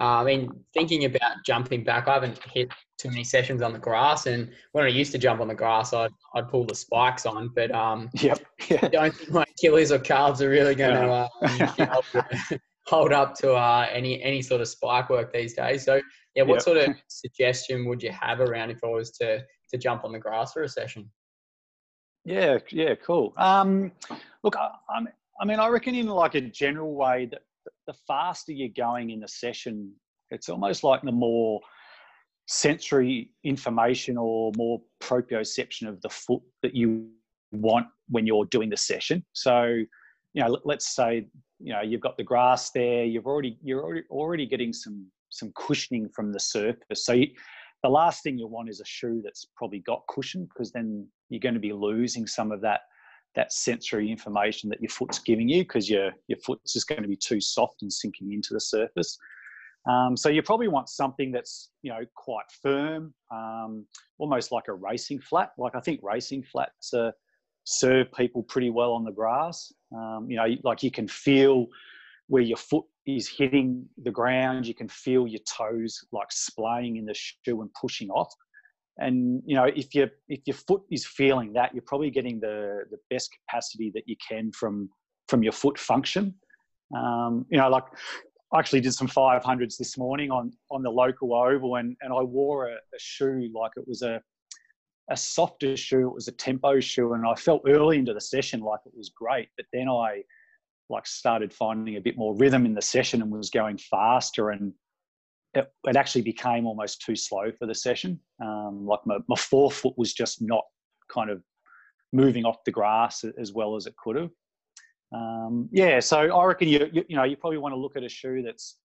[0.01, 3.79] uh, I mean, thinking about jumping back, I haven't hit too many sessions on the
[3.79, 7.27] grass, and when I used to jump on the grass, I'd I'd pull the spikes
[7.27, 8.81] on, but um, yep, yeah.
[8.83, 11.29] I don't think my Achilles or calves are really going to
[11.81, 15.85] uh, hold up to uh, any any sort of spike work these days.
[15.85, 16.01] So,
[16.35, 16.63] yeah, what yep.
[16.63, 20.19] sort of suggestion would you have around if I was to to jump on the
[20.19, 21.09] grass for a session?
[22.25, 23.33] Yeah, yeah, cool.
[23.37, 23.93] Um,
[24.43, 24.71] look, I,
[25.41, 27.43] I mean, I reckon in like a general way that
[27.87, 29.92] the faster you're going in the session,
[30.31, 31.61] it's almost like the more
[32.46, 37.09] sensory information or more proprioception of the foot that you
[37.53, 39.24] want when you're doing the session.
[39.33, 39.64] So,
[40.35, 41.27] you know, let's say
[41.61, 43.05] you know you've got the grass there.
[43.05, 47.05] You've already you're already, already getting some some cushioning from the surface.
[47.05, 47.29] So, you,
[47.83, 51.40] the last thing you want is a shoe that's probably got cushion because then you're
[51.40, 52.81] going to be losing some of that
[53.35, 57.09] that sensory information that your foot's giving you because your your foot's just going to
[57.09, 59.18] be too soft and sinking into the surface.
[59.87, 63.87] Um, so you probably want something that's you know quite firm, um,
[64.18, 65.51] almost like a racing flat.
[65.59, 67.11] Like I think racing flats uh,
[67.64, 69.73] serve people pretty well on the grass.
[69.94, 71.66] Um, you know, like you can feel
[72.29, 74.66] where your foot is hitting the ground.
[74.66, 78.33] You can feel your toes like splaying in the shoe and pushing off
[78.99, 82.85] and you know if your if your foot is feeling that you're probably getting the
[82.91, 84.89] the best capacity that you can from
[85.29, 86.35] from your foot function.
[86.95, 87.85] Um, you know like
[88.53, 92.23] I actually did some 500s this morning on on the local oval and and I
[92.23, 94.23] wore a, a shoe like it was a
[95.11, 98.61] a softer shoe it was a tempo shoe and I felt early into the session
[98.61, 100.23] like it was great but then I
[100.89, 104.73] like started finding a bit more rhythm in the session and was going faster and
[105.55, 108.21] it, it actually became almost too slow for the session.
[108.43, 110.64] Um, like my, my forefoot was just not
[111.09, 111.43] kind of
[112.12, 114.31] moving off the grass as well as it could have.
[115.14, 118.03] Um, yeah, so I reckon you, you, you know you probably want to look at
[118.03, 118.79] a shoe that's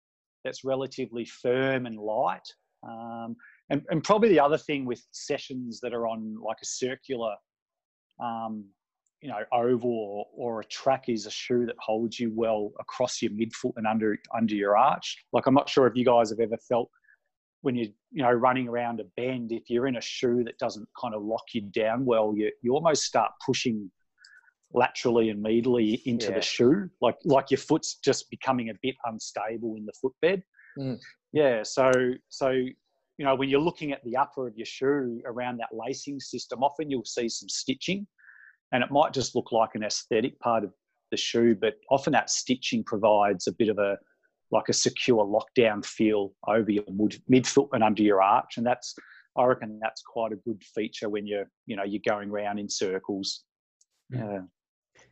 [0.44, 2.48] that's relatively firm and light.
[2.88, 3.36] Um,
[3.70, 7.34] and, and probably the other thing with sessions that are on like a circular
[8.24, 8.66] um,
[9.22, 13.22] you know oval or, or, a track is a shoe that holds you well across
[13.22, 16.40] your midfoot and under under your arch like i'm not sure if you guys have
[16.40, 16.90] ever felt
[17.62, 20.88] when you're you know running around a bend if you're in a shoe that doesn't
[21.00, 23.90] kind of lock you down well you you almost start pushing
[24.74, 26.36] laterally and medially into yeah.
[26.36, 30.44] the shoe like like your foot's just becoming a bit unstable in the footbed
[30.78, 30.98] mm.
[31.32, 31.92] yeah so
[32.30, 32.76] so you
[33.26, 36.92] know when you're looking at the upper of your shoe around that lacing system often
[36.92, 38.06] you'll see some stitching
[38.72, 40.72] and it might just look like an aesthetic part of
[41.12, 43.98] the shoe, but often that stitching provides a bit of a
[44.50, 46.84] like a secure lockdown feel over your
[47.30, 48.96] midfoot and under your arch, and that's
[49.38, 52.70] I reckon that's quite a good feature when you're you know you're going around in
[52.70, 53.44] circles.
[54.12, 54.20] Hmm.
[54.20, 54.40] Yeah.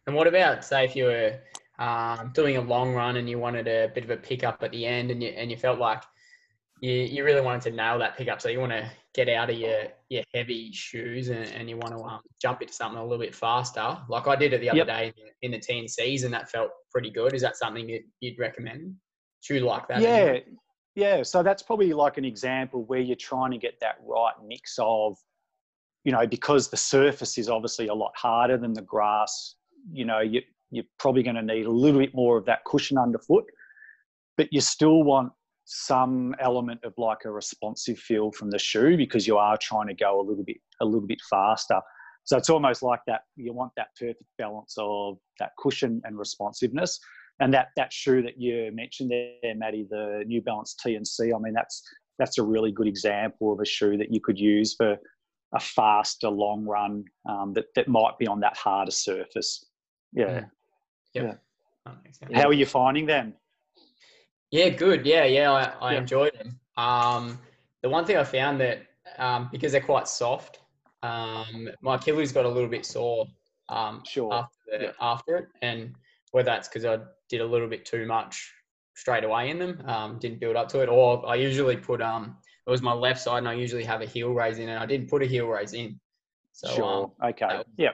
[0.08, 1.40] And what about say if you were
[1.80, 4.86] um, doing a long run and you wanted a bit of a pickup at the
[4.86, 6.04] end, and you and you felt like
[6.82, 8.42] you, you really wanted to nail that pickup.
[8.42, 11.98] So you want to get out of your, your heavy shoes and, and you want
[11.98, 13.98] to um, jump into something a little bit faster.
[14.10, 14.88] Like I did it the other yep.
[14.88, 17.34] day in the TNCs and that felt pretty good.
[17.34, 18.96] Is that something you'd, you'd recommend?
[19.42, 20.02] Shoe like that?
[20.02, 20.10] Yeah.
[20.10, 20.44] Anyway?
[20.96, 21.24] Yeah.
[21.24, 25.18] So that's probably like an example where you're trying to get that right mix of,
[26.04, 29.56] you know, because the surface is obviously a lot harder than the grass,
[29.92, 32.98] you know, you, you're probably going to need a little bit more of that cushion
[32.98, 33.46] underfoot,
[34.38, 35.32] but you still want
[35.66, 39.94] some element of like a responsive feel from the shoe because you are trying to
[39.94, 41.82] go a little bit a little bit faster.
[42.24, 47.00] So it's almost like that you want that perfect balance of that cushion and responsiveness.
[47.40, 51.54] And that that shoe that you mentioned there, Maddie, the New Balance TNC, I mean
[51.54, 51.84] that's
[52.20, 54.98] that's a really good example of a shoe that you could use for
[55.54, 59.66] a faster long run um, that, that might be on that harder surface.
[60.14, 60.46] Yeah.
[61.14, 61.40] Yep.
[61.86, 61.94] Yeah.
[62.34, 63.34] How are you finding them?
[64.56, 65.06] Yeah, good.
[65.06, 66.00] Yeah, yeah, I, I yeah.
[66.00, 66.58] enjoyed them.
[66.78, 67.40] Um,
[67.82, 68.84] the one thing I found that
[69.18, 70.60] um, because they're quite soft,
[71.04, 73.28] um, my Achilles got a little bit sore.
[73.68, 74.34] Um, sure.
[74.34, 74.92] After, the, yeah.
[75.02, 75.94] after it, and
[76.32, 78.54] whether that's because I did a little bit too much
[78.96, 82.38] straight away in them, um, didn't build up to it, or I usually put um,
[82.66, 84.86] it was my left side, and I usually have a heel raise in, and I
[84.86, 86.00] didn't put a heel raise in.
[86.54, 87.14] So, sure.
[87.22, 87.58] Um, okay.
[87.58, 87.92] Was, yeah.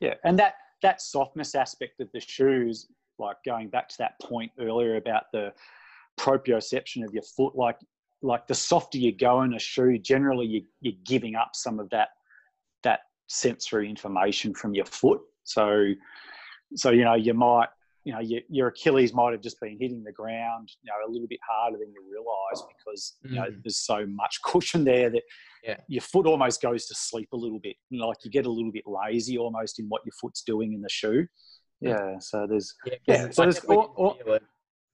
[0.00, 2.88] Yeah, and that that softness aspect of the shoes
[3.20, 5.52] like going back to that point earlier about the
[6.18, 7.76] proprioception of your foot, like
[8.22, 11.88] like the softer you go in a shoe, generally you, you're giving up some of
[11.90, 12.08] that
[12.82, 15.20] that sensory information from your foot.
[15.44, 15.92] So
[16.74, 17.68] so you know you might
[18.04, 21.10] you know your, your Achilles might have just been hitting the ground you know a
[21.10, 23.62] little bit harder than you realise because you know mm.
[23.62, 25.22] there's so much cushion there that
[25.64, 25.76] yeah.
[25.88, 27.76] your foot almost goes to sleep a little bit.
[27.90, 30.72] You know, like you get a little bit lazy almost in what your foot's doing
[30.72, 31.26] in the shoe
[31.80, 33.60] yeah so there's yeah, yeah so there's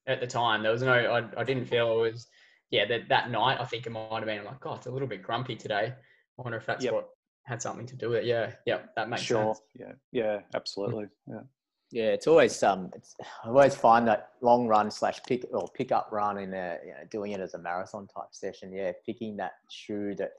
[0.07, 2.29] at the time there was no I, I didn't feel it was
[2.71, 5.09] yeah that, that night i think it might have been like oh it's a little
[5.09, 6.95] bit grumpy today i wonder if that's yep.
[6.95, 7.09] what
[7.45, 9.55] had something to do with it yeah yeah that makes sure.
[9.55, 11.41] sense yeah yeah absolutely yeah
[11.93, 15.93] yeah, it's always um, it's, I always find that long run slash pick or pick
[15.93, 18.73] up run in a you know doing it as a marathon type session.
[18.73, 20.33] Yeah, picking that shoe that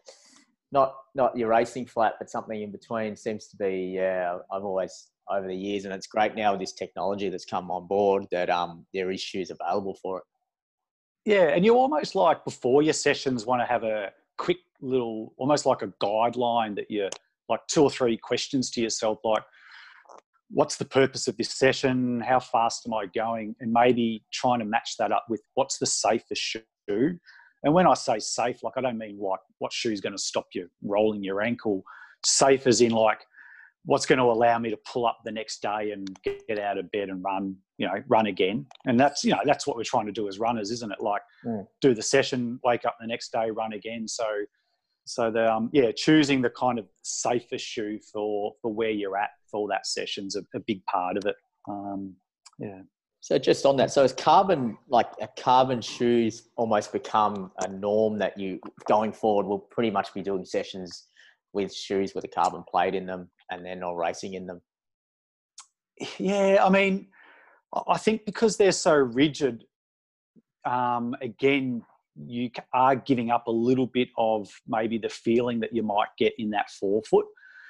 [0.72, 3.94] not not your racing flat, but something in between seems to be.
[3.96, 7.70] Yeah, I've always over the years, and it's great now with this technology that's come
[7.72, 10.24] on board that um, there is shoes available for it.
[11.26, 15.66] Yeah, and you almost like before your sessions want to have a quick little, almost
[15.66, 17.10] like a guideline that you're
[17.50, 19.44] like two or three questions to yourself, like
[20.50, 22.22] what's the purpose of this session?
[22.22, 23.56] How fast am I going?
[23.60, 27.20] And maybe trying to match that up with what's the safest shoe.
[27.64, 30.48] And when I say safe, like I don't mean like what shoe's going to stop
[30.54, 31.84] you rolling your ankle.
[32.26, 33.20] Safe as in like
[33.88, 36.92] what's going to allow me to pull up the next day and get out of
[36.92, 38.66] bed and run you know run again.
[38.86, 41.02] And that's you know that's what we're trying to do as runners isn't it?
[41.02, 41.66] Like mm.
[41.82, 44.08] do the session wake up the next day run again.
[44.08, 44.26] So
[45.06, 49.30] so the um, yeah choosing the kind of safest shoe for for where you're at
[49.50, 51.36] for that session's a, a big part of it.
[51.68, 52.14] Um,
[52.60, 52.82] yeah.
[53.22, 58.20] So just on that so is carbon like a carbon shoes almost become a norm
[58.20, 61.08] that you going forward will pretty much be doing sessions
[61.54, 64.62] with shoes with a carbon plate in them and they're not racing in them?
[66.20, 67.08] Yeah, I mean,
[67.88, 69.64] I think because they're so rigid,
[70.66, 71.84] um, again,
[72.16, 76.34] you are giving up a little bit of maybe the feeling that you might get
[76.38, 77.26] in that forefoot.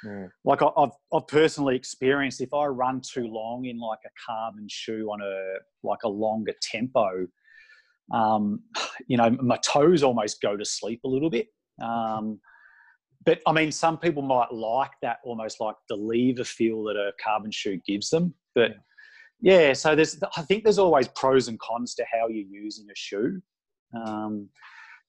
[0.06, 0.30] Mm.
[0.46, 5.08] Like I've, I've personally experienced if I run too long in like a carbon shoe
[5.12, 7.28] on a like a longer tempo,
[8.14, 8.62] um,
[9.08, 11.48] you know, my toes almost go to sleep a little bit.
[11.82, 12.40] Um,
[13.28, 17.12] but I mean, some people might like that almost like the lever feel that a
[17.22, 18.34] carbon shoe gives them.
[18.56, 18.76] But
[19.42, 22.96] yeah, so there's I think there's always pros and cons to how you're using a
[22.96, 23.42] shoe.
[23.94, 24.48] Um,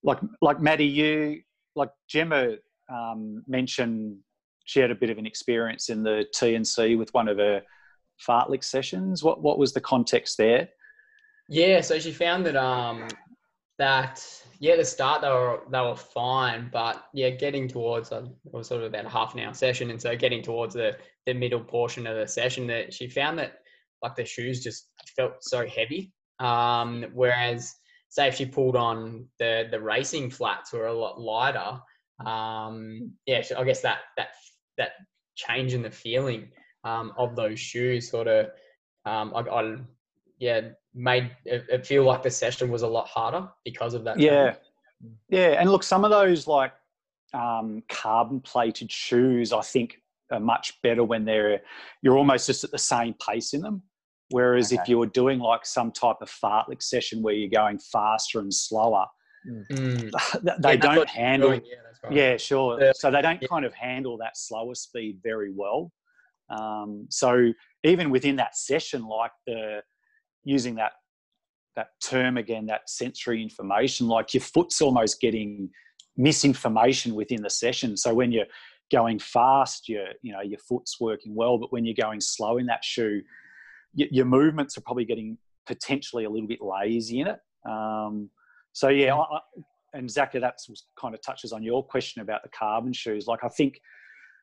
[0.02, 1.42] like like Maddie, you
[1.76, 2.56] like Gemma
[2.92, 4.16] um, mentioned
[4.64, 7.62] she had a bit of an experience in the TNC with one of her
[8.28, 9.22] fartlek sessions.
[9.22, 10.68] What what was the context there?
[11.48, 13.06] Yeah, so she found that um
[13.78, 14.20] that
[14.60, 18.68] yeah, the start they were they were fine, but yeah, getting towards a, it was
[18.68, 21.60] sort of about a half an hour session, and so getting towards the the middle
[21.60, 23.60] portion of the session, that she found that
[24.02, 26.12] like the shoes just felt so heavy.
[26.40, 27.74] Um, whereas
[28.08, 31.80] say if she pulled on the the racing flats were a lot lighter.
[32.26, 34.28] Um, yeah, I guess that that
[34.76, 34.90] that
[35.36, 36.48] change in the feeling
[36.82, 38.46] um, of those shoes sort of
[39.06, 39.76] um, I, I
[40.38, 44.18] yeah made it, it, feel like the session was a lot harder because of that.
[44.18, 44.54] Yeah,
[45.28, 46.72] yeah, and look, some of those like
[47.32, 51.60] um, carbon plated shoes, I think, are much better when they're
[52.02, 53.82] you're almost just at the same pace in them.
[54.30, 54.82] Whereas okay.
[54.82, 58.52] if you were doing like some type of fartlek session where you're going faster and
[58.52, 59.06] slower,
[59.46, 60.10] Mm.
[60.62, 61.50] they Yeah, don't handle.
[61.50, 62.12] doing, Yeah, that's right.
[62.12, 62.80] Yeah, sure.
[62.80, 62.92] Yeah.
[62.94, 63.48] So they don't Yeah.
[63.48, 65.92] kind of handle that slower speed very well.
[66.50, 67.52] Um, so
[67.84, 69.82] even within that session, like the
[70.48, 70.92] using that
[71.76, 75.70] that term again, that sensory information, like your foot's almost getting
[76.16, 77.96] misinformation within the session.
[77.96, 78.46] So when you're
[78.90, 82.66] going fast, your you know your foot's working well, but when you're going slow in
[82.66, 83.22] that shoe,
[83.96, 87.38] y- your movements are probably getting potentially a little bit lazy in it.
[87.68, 88.30] Um,
[88.72, 89.40] so yeah, I, I,
[89.94, 90.56] and Zaka, that
[91.00, 93.26] kind of touches on your question about the carbon shoes.
[93.26, 93.80] Like I think,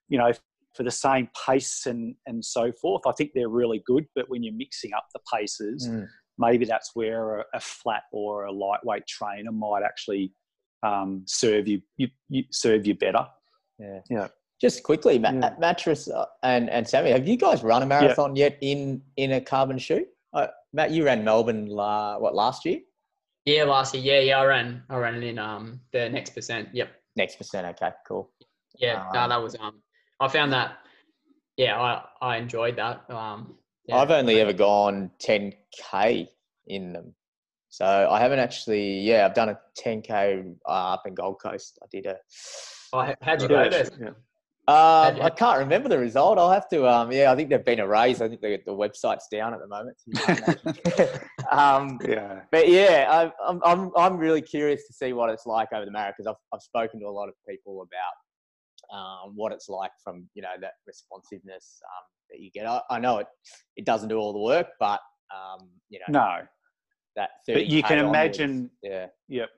[0.07, 0.31] you know,
[0.75, 4.05] for the same pace and and so forth, I think they're really good.
[4.15, 6.07] But when you're mixing up the paces, Mm.
[6.37, 10.33] maybe that's where a, a flat or a lightweight trainer might actually
[10.83, 13.25] um, serve you, you, you serve you better.
[13.79, 13.99] Yeah.
[14.09, 14.27] Yeah.
[14.61, 15.53] Just quickly, Ma- Yeah.
[15.59, 19.41] mattress uh, and and Sammy, have you guys run a marathon yet in in a
[19.41, 20.05] carbon shoe?
[20.33, 22.79] Uh, Matt, you ran Melbourne la, what last year?
[23.45, 24.03] Yeah, last year.
[24.03, 24.83] Yeah, yeah, I ran.
[24.89, 26.69] I ran it in um the next percent.
[26.73, 26.89] Yep.
[27.15, 27.65] Next percent.
[27.67, 28.31] Okay, cool.
[28.77, 29.81] Yeah, no, Um, that was um.
[30.19, 30.77] I found that.
[31.57, 33.09] Yeah, I I enjoyed that.
[33.09, 33.55] Um.
[33.87, 33.97] Yeah.
[33.97, 36.27] I've only ever gone 10k
[36.67, 37.13] in them,
[37.69, 39.01] so I haven't actually.
[39.01, 41.77] Yeah, I've done a 10k uh, up in Gold Coast.
[41.83, 42.17] I did a.
[42.93, 43.89] Oh, how'd you Yeah, go there?
[43.99, 44.09] yeah.
[44.67, 46.39] Um, I can't remember the result.
[46.39, 46.87] I'll have to.
[46.87, 48.23] Um, yeah, I think they've been erased.
[48.23, 49.95] I think the, the website's down at the moment.
[49.99, 52.39] so you can't actually- um, Yeah.
[52.51, 55.91] but yeah, I, I'm, I'm, I'm really curious to see what it's like over the
[55.91, 58.13] marathon because I've, I've spoken to a lot of people about
[58.93, 62.65] um, what it's like from you know that responsiveness um, that you get.
[62.65, 63.27] I, I know it
[63.75, 64.99] it doesn't do all the work, but
[65.33, 66.41] um, you know No.
[67.15, 67.29] that.
[67.47, 69.49] But you 30K can onwards, imagine yeah, Yep.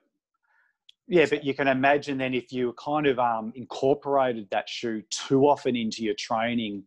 [1.10, 5.44] Yeah, but you can imagine then if you kind of um, incorporated that shoe too
[5.48, 6.84] often into your training,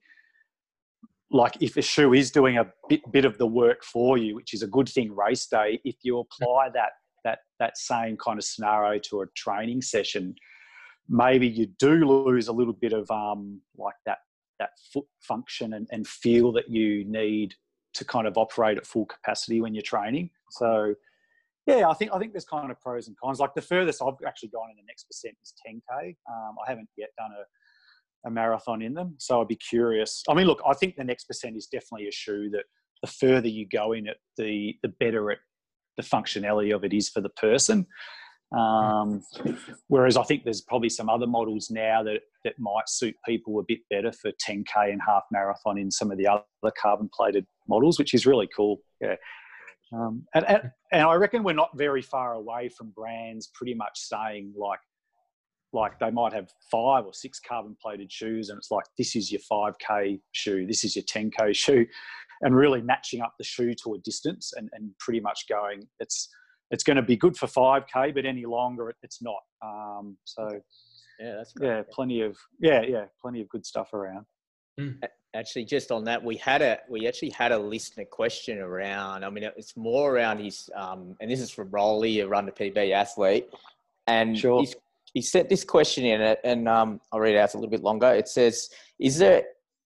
[1.32, 4.54] like if a shoe is doing a bit, bit of the work for you, which
[4.54, 6.91] is a good thing race day, if you apply that
[7.23, 10.36] that that same kind of scenario to a training session,
[11.09, 14.19] maybe you do lose a little bit of um, like that
[14.59, 17.55] that foot function and, and feel that you need
[17.93, 20.29] to kind of operate at full capacity when you're training.
[20.51, 20.93] So
[21.67, 23.39] yeah, I think I think there's kind of pros and cons.
[23.39, 26.15] Like the furthest I've actually gone in the next percent is 10k.
[26.31, 30.23] Um, I haven't yet done a, a marathon in them, so I'd be curious.
[30.29, 32.63] I mean, look, I think the next percent is definitely a shoe that
[33.01, 35.39] the further you go in it, the the better it
[35.97, 37.85] the functionality of it is for the person.
[38.57, 39.23] Um,
[39.87, 43.63] whereas I think there's probably some other models now that that might suit people a
[43.65, 47.97] bit better for 10k and half marathon in some of the other carbon plated models,
[47.97, 48.81] which is really cool.
[48.99, 49.15] Yeah.
[49.93, 53.99] Um, and, and, and I reckon we're not very far away from brands pretty much
[53.99, 54.79] saying like,
[55.73, 59.31] like they might have five or six carbon plated shoes, and it's like this is
[59.31, 61.85] your 5k shoe, this is your 10k shoe,
[62.41, 66.27] and really matching up the shoe to a distance, and, and pretty much going it's
[66.71, 69.41] it's going to be good for 5k, but any longer it's not.
[69.62, 70.60] Um, so
[71.19, 71.67] yeah, that's great.
[71.67, 74.25] yeah, plenty of yeah yeah plenty of good stuff around.
[75.36, 79.29] actually just on that we had a we actually had a listener question around i
[79.29, 82.91] mean it's more around his um and this is from rolly a run to pb
[82.91, 83.47] athlete
[84.07, 84.60] and Sure.
[84.60, 84.75] he's,
[85.13, 87.84] he sent this question in it and um i'll read it out a little bit
[87.84, 89.43] longer it says is there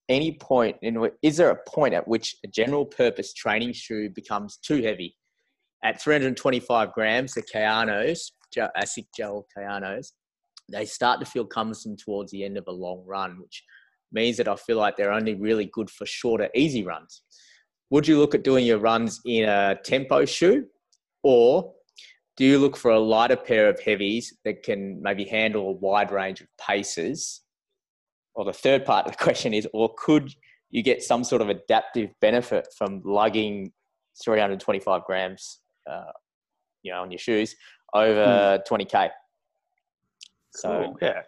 [0.08, 4.56] any point in is there a point at which a general purpose training shoe becomes
[4.56, 5.14] too heavy
[5.86, 10.08] at 325 grams the Kayanos, gel, ASICS gel Kayanos,
[10.70, 13.62] they start to feel cumbersome towards the end of a long run which
[14.12, 17.22] means that I feel like they're only really good for shorter, easy runs.
[17.90, 20.66] Would you look at doing your runs in a tempo shoe,
[21.22, 21.72] or
[22.36, 26.10] do you look for a lighter pair of heavies that can maybe handle a wide
[26.10, 27.42] range of paces?
[28.34, 30.32] Or the third part of the question is, or could
[30.70, 33.72] you get some sort of adaptive benefit from lugging
[34.22, 36.12] 325 grams, uh,
[36.82, 37.54] you know, on your shoes
[37.94, 39.10] over 20k?
[40.50, 40.98] So Cool.
[41.02, 41.22] yeah.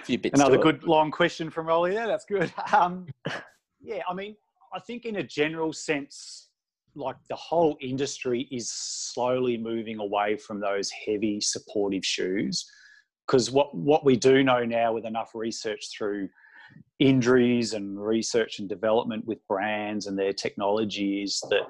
[0.00, 0.38] a few bits.
[0.38, 0.64] Another to it.
[0.64, 2.06] good long question from Rolly there.
[2.06, 2.52] That's good.
[2.72, 3.06] Um,
[3.80, 4.34] yeah, I mean,
[4.74, 6.48] I think in a general sense,
[6.94, 12.64] like the whole industry is slowly moving away from those heavy supportive shoes.
[13.26, 16.28] Because what, what we do know now with enough research through
[16.98, 21.66] injuries and research and development with brands and their technology is that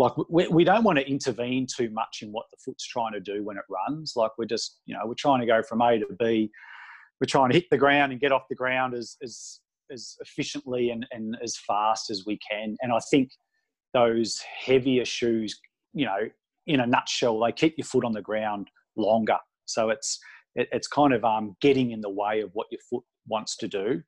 [0.00, 3.20] like we, we don't want to intervene too much in what the foot's trying to
[3.20, 5.98] do when it runs like we're just you know we're trying to go from a
[5.98, 6.50] to b
[7.20, 10.90] we're trying to hit the ground and get off the ground as as as efficiently
[10.90, 12.76] and, and as fast as we can.
[12.80, 13.30] And I think
[13.92, 15.58] those heavier shoes,
[15.92, 16.28] you know,
[16.66, 19.38] in a nutshell, they keep your foot on the ground longer.
[19.64, 20.18] So it's
[20.54, 23.68] it, it's kind of um, getting in the way of what your foot wants to
[23.68, 24.02] do.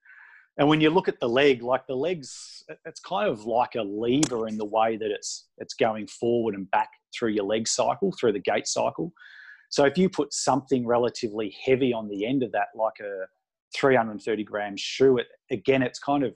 [0.58, 3.82] And when you look at the leg, like the legs, it's kind of like a
[3.82, 8.12] lever in the way that it's it's going forward and back through your leg cycle,
[8.18, 9.12] through the gait cycle.
[9.70, 13.26] So if you put something relatively heavy on the end of that, like a
[13.74, 16.34] 330 gram shoe, it, again, it's kind of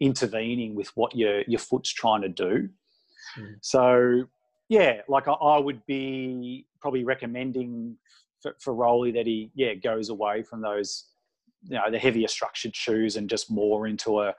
[0.00, 2.68] intervening with what your your foot's trying to do.
[3.38, 3.56] Mm.
[3.60, 4.24] So
[4.70, 7.96] yeah, like I, I, would be probably recommending
[8.40, 11.09] for, for Rolly that he yeah goes away from those
[11.64, 14.34] you know the heavier structured shoes and just more into a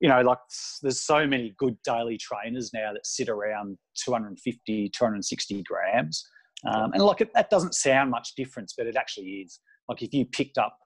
[0.00, 0.38] you know like
[0.82, 6.28] there's so many good daily trainers now that sit around 250 260 grams.
[6.64, 9.60] Um, and like it, that doesn't sound much difference but it actually is.
[9.88, 10.76] Like if you picked up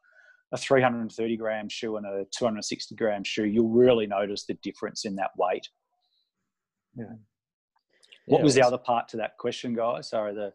[0.52, 5.16] a 330 gram shoe and a 260 gram shoe you'll really notice the difference in
[5.16, 5.68] that weight.
[6.94, 7.04] Yeah.
[8.26, 10.08] What yeah, was the other part to that question guys?
[10.08, 10.52] Sorry the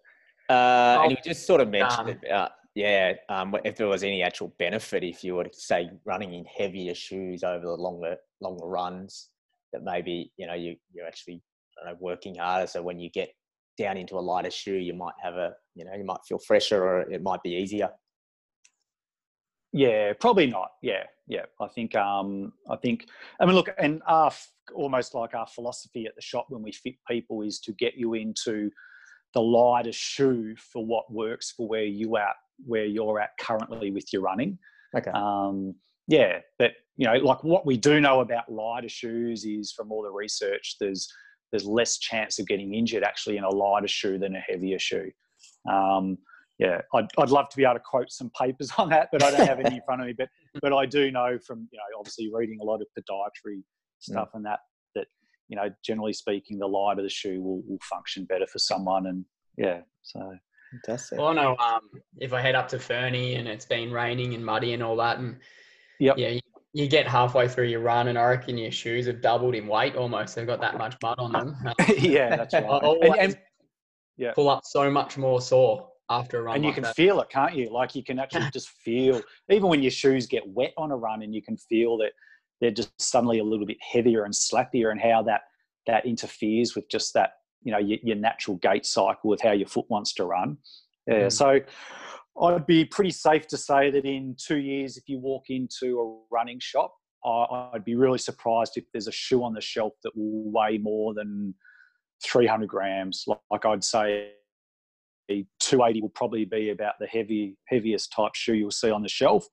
[0.52, 4.24] uh, and you just sort of mentioned um, about yeah, um, if there was any
[4.24, 8.66] actual benefit if you were to say running in heavier shoes over the longer longer
[8.66, 9.30] runs,
[9.74, 11.42] that maybe you know you you're actually
[11.86, 12.68] know, working harder.
[12.68, 13.30] So when you get
[13.78, 16.84] down into a lighter shoe, you might have a you know you might feel fresher
[16.84, 17.90] or it might be easier.
[19.74, 20.72] Yeah, probably not.
[20.82, 21.46] Yeah, yeah.
[21.60, 23.08] I think um, I think
[23.40, 24.32] I mean look, and our
[24.74, 28.14] almost like our philosophy at the shop when we fit people is to get you
[28.14, 28.70] into
[29.34, 32.36] the lighter shoe for what works for where you at
[32.66, 34.58] where you're at currently with your running.
[34.96, 35.12] Okay.
[35.12, 35.76] Um,
[36.08, 40.04] yeah, but you know, like what we do know about lighter shoes is from all
[40.04, 41.08] the research, there's
[41.52, 45.12] there's less chance of getting injured actually in a lighter shoe than a heavier shoe.
[45.70, 46.18] Um,
[46.60, 49.32] yeah, I'd, I'd love to be able to quote some papers on that, but I
[49.32, 50.14] don't have any in front of me.
[50.18, 50.30] But
[50.62, 53.64] but I do know from you know obviously reading a lot of podiatry
[54.00, 54.36] stuff mm.
[54.36, 54.60] and that
[54.96, 55.08] that
[55.48, 59.26] you know generally speaking the lighter the shoe will, will function better for someone and
[59.58, 60.34] yeah so
[60.72, 61.20] Fantastic.
[61.20, 61.82] Well, I know um,
[62.18, 65.20] if I head up to Fernie and it's been raining and muddy and all that,
[65.20, 65.38] and
[66.00, 66.18] yep.
[66.18, 66.40] yeah, you,
[66.74, 69.96] you, get halfway through your run, and I reckon your shoes have doubled in weight
[69.96, 70.36] almost.
[70.36, 71.58] They've got that much mud on them.
[71.98, 72.84] yeah, that's right.
[73.02, 73.40] and, and,
[74.18, 74.32] yeah.
[74.34, 76.58] pull up so much more sore after a run.
[76.58, 76.96] And you can that.
[76.96, 77.70] feel it, can't you?
[77.70, 81.22] Like you can actually just feel, even when your shoes get wet on a run,
[81.22, 82.14] and you can feel that
[82.62, 85.42] they're just suddenly a little bit heavier and slappier, and how that
[85.88, 87.32] that interferes with just that
[87.64, 90.58] you know your, your, natural gait cycle with how your foot wants to run.
[91.08, 91.32] Yeah, mm.
[91.32, 91.60] so
[92.42, 96.36] I'd be pretty safe to say that in two years, if you walk into a
[96.36, 96.94] running shop,
[97.26, 101.14] I'd be really surprised if there's a shoe on the shelf that will weigh more
[101.14, 101.54] than
[102.24, 103.26] 300 grams.
[103.28, 104.32] Like I'd say,
[105.30, 109.46] 280 will probably be about the heavy, heaviest type shoe you'll see on the shelf.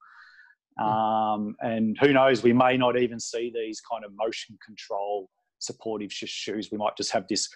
[0.78, 0.84] Mm.
[0.84, 5.28] Um, and who knows, we may not even see these kind of motion control
[5.58, 6.70] supportive shoes.
[6.70, 7.48] We might just have this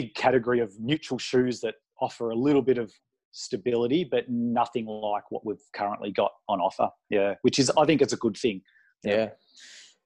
[0.00, 2.92] big category of neutral shoes that offer a little bit of
[3.32, 6.88] stability, but nothing like what we've currently got on offer.
[7.10, 8.62] Yeah, which is I think it's a good thing.
[9.02, 9.30] Yeah.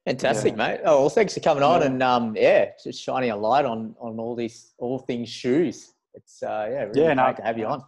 [0.06, 0.56] Fantastic, yeah.
[0.56, 0.80] mate.
[0.84, 1.86] Oh, well, thanks for coming on yeah.
[1.86, 5.92] and um, yeah, just shining a light on on all these all things shoes.
[6.14, 7.84] It's uh, yeah, really yeah, great no, to have you on.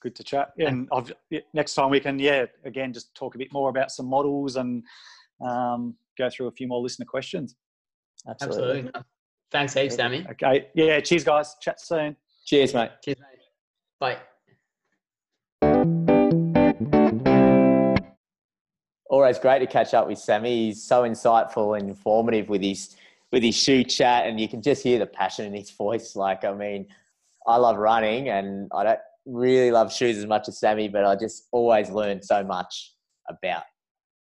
[0.00, 0.52] Good to chat.
[0.56, 1.12] Yeah, and I've,
[1.54, 4.82] next time we can, yeah, again, just talk a bit more about some models and
[5.40, 7.56] um, go through a few more listener questions.
[8.28, 8.62] Absolutely.
[8.62, 9.02] Absolutely.
[9.52, 10.26] Thanks heaps, Sammy.
[10.30, 10.68] Okay.
[10.74, 10.98] Yeah.
[11.00, 11.56] Cheers, guys.
[11.60, 12.16] Chat soon.
[12.46, 12.90] Cheers, mate.
[13.04, 13.38] Cheers, mate.
[14.00, 14.16] Bye.
[19.10, 20.68] Always great to catch up with Sammy.
[20.68, 22.96] He's so insightful and informative with his
[23.30, 26.16] with his shoe chat, and you can just hear the passion in his voice.
[26.16, 26.86] Like, I mean,
[27.46, 31.14] I love running, and I don't really love shoes as much as Sammy, but I
[31.14, 32.94] just always learn so much
[33.28, 33.64] about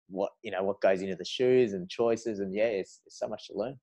[0.09, 3.29] what you know what goes into the shoes and choices, and yeah, it's, it's so
[3.29, 3.79] much to learn.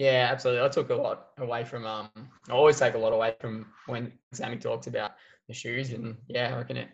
[0.00, 0.64] Yeah, absolutely.
[0.64, 1.84] I took a lot away from.
[1.84, 2.08] Um,
[2.48, 5.10] I always take a lot away from when Sammy talks about
[5.46, 6.88] the shoes, and yeah, I reckon it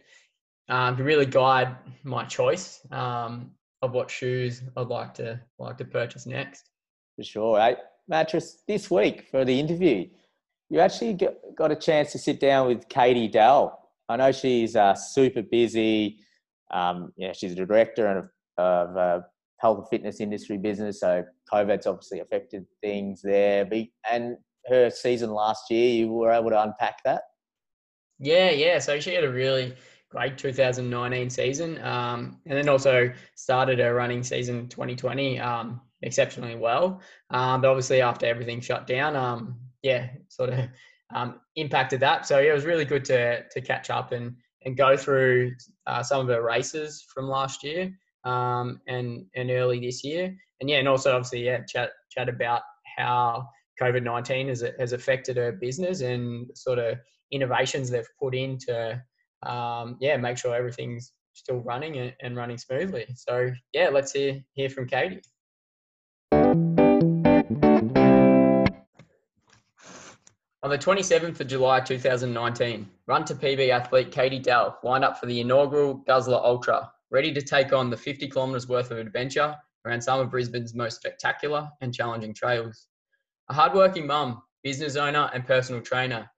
[0.69, 5.85] um, to really guide my choice um, of what shoes I'd like to like to
[5.85, 6.71] purchase next.
[7.15, 7.77] For sure, hey,
[8.09, 10.09] mattress this week for the interview.
[10.69, 11.17] You actually
[11.57, 13.89] got a chance to sit down with Katie Dell.
[14.09, 16.19] I know she's uh, super busy.
[16.73, 18.29] Um, yeah, she's a director of,
[18.59, 19.21] of uh,
[19.59, 21.01] health and fitness industry business.
[21.01, 23.69] So COVID's obviously affected things there.
[24.11, 24.37] And
[24.67, 27.23] her season last year, you were able to unpack that.
[28.19, 28.79] Yeah, yeah.
[28.79, 29.75] So she had a really
[30.11, 37.01] great 2019 season, um, and then also started her running season 2020 um, exceptionally well.
[37.31, 40.69] Um, but obviously, after everything shut down, um, yeah, sort of
[41.15, 42.27] um, impacted that.
[42.27, 45.53] So yeah, it was really good to to catch up and and go through
[45.87, 47.93] uh, some of her races from last year
[48.27, 50.37] um, and and early this year.
[50.61, 52.63] And yeah, and also obviously yeah, chat chat about
[52.99, 53.49] how
[53.81, 56.99] COVID nineteen has has affected her business and sort of
[57.33, 59.03] innovations they've put in to
[59.43, 63.07] um, yeah make sure everything's still running and, and running smoothly.
[63.15, 65.23] So yeah, let's hear hear from Katie.
[70.63, 75.27] On the 27th of July 2019, Run to PB athlete Katie Dell lined up for
[75.27, 79.55] the inaugural Guzzler Ultra, ready to take on the 50 kilometres worth of adventure
[79.85, 82.89] around some of Brisbane's most spectacular and challenging trails.
[83.49, 86.29] A hardworking mum, business owner, and personal trainer,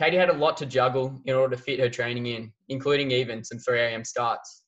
[0.00, 3.42] Katie had a lot to juggle in order to fit her training in, including even
[3.42, 4.62] some 3am starts.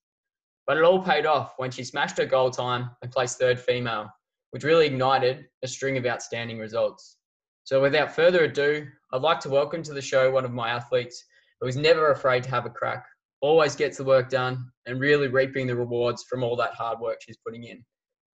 [0.67, 4.09] But it all paid off when she smashed her goal time and placed third female,
[4.51, 7.17] which really ignited a string of outstanding results.
[7.63, 11.25] So without further ado, I'd like to welcome to the show one of my athletes
[11.61, 13.05] who is never afraid to have a crack,
[13.41, 17.19] always gets the work done, and really reaping the rewards from all that hard work
[17.21, 17.85] she's putting in.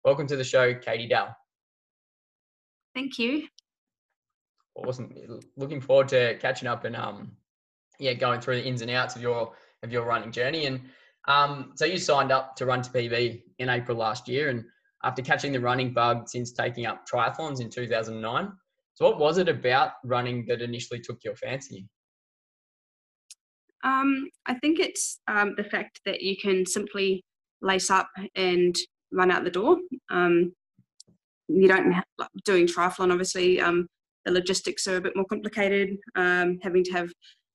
[0.03, 1.35] Welcome to the show, Katie Dell.
[2.93, 3.47] Thank you.
[4.75, 5.13] Awesome.
[5.57, 7.31] Looking forward to catching up and um,
[7.99, 9.53] yeah, going through the ins and outs of your
[9.83, 10.65] of your running journey.
[10.65, 10.81] And
[11.27, 14.63] um, so you signed up to Run to PB in April last year, and
[15.03, 18.51] after catching the running bug since taking up triathlons in 2009.
[18.95, 21.87] So what was it about running that initially took your fancy?
[23.85, 27.23] Um, I think it's um, the fact that you can simply
[27.61, 28.75] lace up and
[29.11, 29.77] run out the door.
[30.09, 30.53] Um,
[31.47, 33.11] you don't have, like, doing triathlon.
[33.11, 33.87] Obviously, um,
[34.25, 35.97] the logistics are a bit more complicated.
[36.15, 37.09] Um, having to have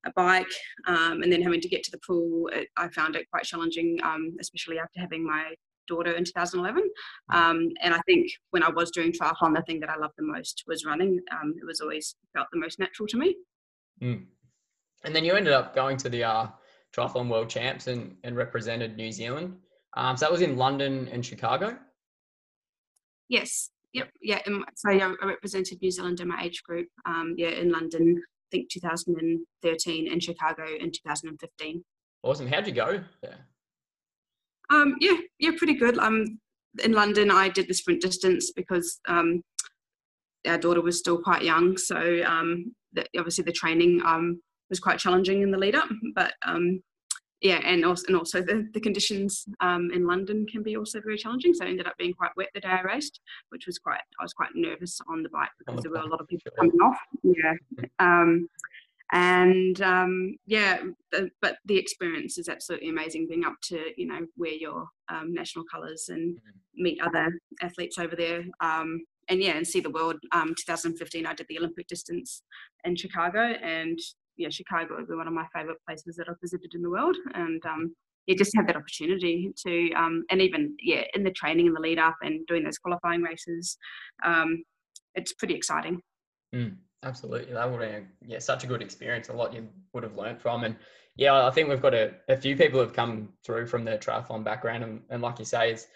[0.07, 0.47] a bike
[0.87, 3.99] um, and then having to get to the pool, it, I found it quite challenging,
[4.41, 5.55] especially after having my
[5.89, 6.89] daughter in 2011.
[7.33, 7.37] Mm.
[7.37, 10.24] Um, and I think when I was doing triathlon, the thing that I loved the
[10.24, 11.18] most was running.
[11.18, 13.37] It was always felt the most natural to me.
[14.01, 14.26] Mm.
[15.05, 16.47] And then you ended up going to the uh,
[16.95, 19.57] triathlon world champs and, and represented New Zealand.
[19.97, 21.77] Um, so that was in London and Chicago.
[23.29, 23.71] Yes.
[23.93, 24.11] Yep.
[24.21, 24.41] Yeah.
[24.77, 26.89] So yeah, I represented New Zealand in my age group.
[27.07, 31.85] Um, yeah, in London, I think 2013, and Chicago in 2015.
[32.23, 32.47] Awesome.
[32.47, 33.03] How'd you go?
[33.23, 33.35] Yeah.
[34.71, 35.99] Um, yeah, yeah, pretty good.
[35.99, 36.39] Um,
[36.85, 39.43] in London, I did the sprint distance because um,
[40.47, 44.41] our daughter was still quite young, so um, the, obviously the training um,
[44.71, 45.89] was quite challenging in the lead up.
[46.14, 46.83] But um,
[47.41, 51.16] yeah, and also and also the, the conditions um, in London can be also very
[51.16, 51.55] challenging.
[51.55, 54.23] So I ended up being quite wet the day I raced, which was quite I
[54.23, 56.99] was quite nervous on the bike because there were a lot of people coming off.
[57.23, 57.55] Yeah.
[57.99, 58.49] Um,
[59.12, 60.81] and um, yeah
[61.41, 65.64] but the experience is absolutely amazing being up to you know wear your um, national
[65.64, 66.83] colors and mm-hmm.
[66.83, 67.29] meet other
[67.61, 71.59] athletes over there um, and yeah and see the world um, 2015 i did the
[71.59, 72.43] olympic distance
[72.85, 73.99] in chicago and
[74.37, 77.64] yeah chicago is one of my favorite places that i've visited in the world and
[77.66, 77.95] um,
[78.26, 81.81] you just have that opportunity to um, and even yeah in the training and the
[81.81, 83.76] lead up and doing those qualifying races
[85.14, 86.01] it's pretty exciting
[86.55, 86.74] mm.
[87.03, 89.31] Absolutely, that would have yeah such a good experience.
[89.31, 90.76] A lot you would have learned from, and
[91.16, 94.45] yeah, I think we've got a, a few people have come through from the triathlon
[94.45, 95.87] background, and, and like you say, is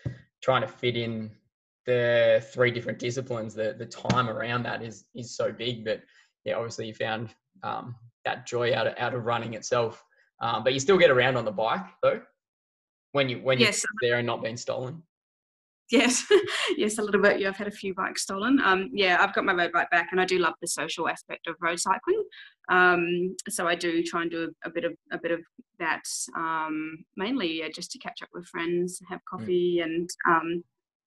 [0.42, 1.30] trying to fit in
[1.84, 3.54] the three different disciplines.
[3.54, 6.00] The the time around that is is so big, but
[6.44, 7.94] yeah, obviously you found um,
[8.24, 10.04] that joy out of out of running itself.
[10.40, 12.20] Um, but you still get around on the bike though,
[13.12, 13.82] when you when yes.
[13.82, 15.02] you're there and not being stolen.
[15.90, 16.24] Yes,
[16.76, 17.40] yes, a little bit.
[17.40, 18.58] Yeah, I've had a few bikes stolen.
[18.64, 21.46] Um, yeah, I've got my road bike back, and I do love the social aspect
[21.46, 22.22] of road cycling.
[22.70, 25.40] Um, so I do try and do a, a bit of a bit of
[25.78, 26.04] that,
[26.36, 29.84] um, mainly yeah, just to catch up with friends, have coffee, mm.
[29.84, 30.64] and um,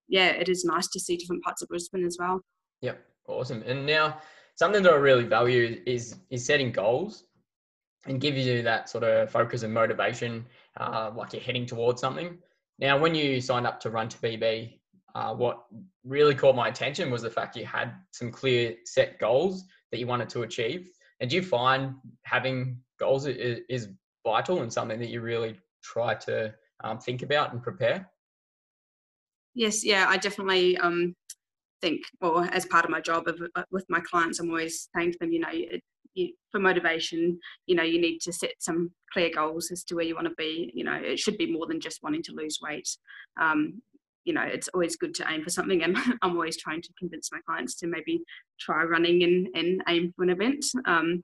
[0.07, 2.41] yeah, it is nice to see different parts of Brisbane as well.
[2.82, 3.63] Yep, awesome.
[3.65, 4.20] And now
[4.58, 7.24] something that I really value is is setting goals
[8.05, 10.45] and give you that sort of focus and motivation,
[10.80, 12.38] uh, like you're heading towards something.
[12.80, 14.80] Now, when you signed up to Run to PB,
[15.16, 15.66] uh, what
[16.03, 20.08] really caught my attention was the fact you had some clear set goals that you
[20.08, 20.89] wanted to achieve.
[21.20, 23.89] And do you find having goals is, is
[24.26, 26.53] vital and something that you really try to
[26.84, 28.10] um, think about and prepare?
[29.55, 31.16] Yes, yeah, I definitely um,
[31.82, 35.13] think, or as part of my job of, uh, with my clients, I'm always saying
[35.13, 35.49] to them, you know,
[36.13, 40.05] you, for motivation, you know, you need to set some clear goals as to where
[40.05, 40.71] you want to be.
[40.73, 42.89] You know, it should be more than just wanting to lose weight.
[43.39, 43.82] Um,
[44.25, 47.32] you know, it's always good to aim for something, and I'm always trying to convince
[47.32, 48.21] my clients to maybe
[48.59, 50.65] try running and, and aim for an event.
[50.86, 51.23] Um,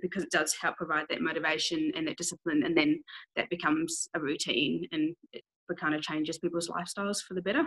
[0.00, 3.02] because it does help provide that motivation and that discipline, and then
[3.34, 5.42] that becomes a routine and it
[5.74, 7.64] kind of changes people's lifestyles for the better.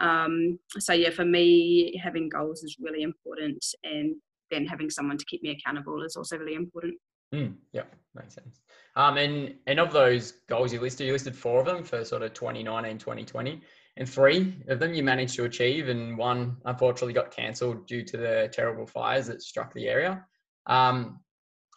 [0.00, 4.16] Um, so yeah, for me, having goals is really important, and
[4.50, 6.94] then having someone to keep me accountable is also really important.
[7.34, 7.82] Mm, yeah,
[8.14, 8.60] makes sense.
[8.94, 12.22] Um, and and of those goals you listed, you listed four of them for sort
[12.22, 13.60] of 2019, 2020,
[13.96, 18.16] and three of them you managed to achieve, and one unfortunately got cancelled due to
[18.16, 20.24] the terrible fires that struck the area.
[20.66, 21.20] Um,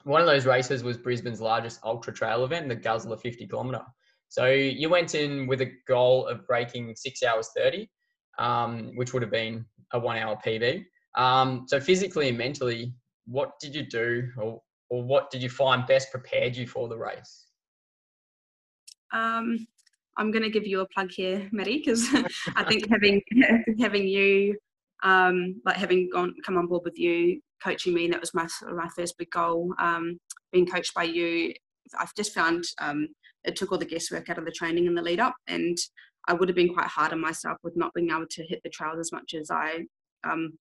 [0.03, 3.83] one of those races was Brisbane's largest ultra trail event, the Guzzler 50 kilometre.
[4.29, 7.89] So you went in with a goal of breaking six hours 30,
[8.37, 10.85] um, which would have been a one hour PB.
[11.15, 12.93] Um, so physically and mentally,
[13.25, 16.97] what did you do, or or what did you find best prepared you for the
[16.97, 17.47] race?
[19.11, 19.67] Um,
[20.17, 22.07] I'm going to give you a plug here, Maddie, because
[22.55, 23.21] I think having
[23.79, 24.57] having you,
[25.03, 28.89] um, like having gone come on board with you, coaching me, that was my my
[28.95, 29.73] first big goal.
[29.79, 30.19] Um,
[30.51, 31.53] being coached by you,
[31.99, 33.07] I've just found um,
[33.43, 35.77] it took all the guesswork out of the training and the lead up, and
[36.27, 38.69] I would have been quite hard on myself with not being able to hit the
[38.69, 39.79] trails as much as I
[40.23, 40.53] um,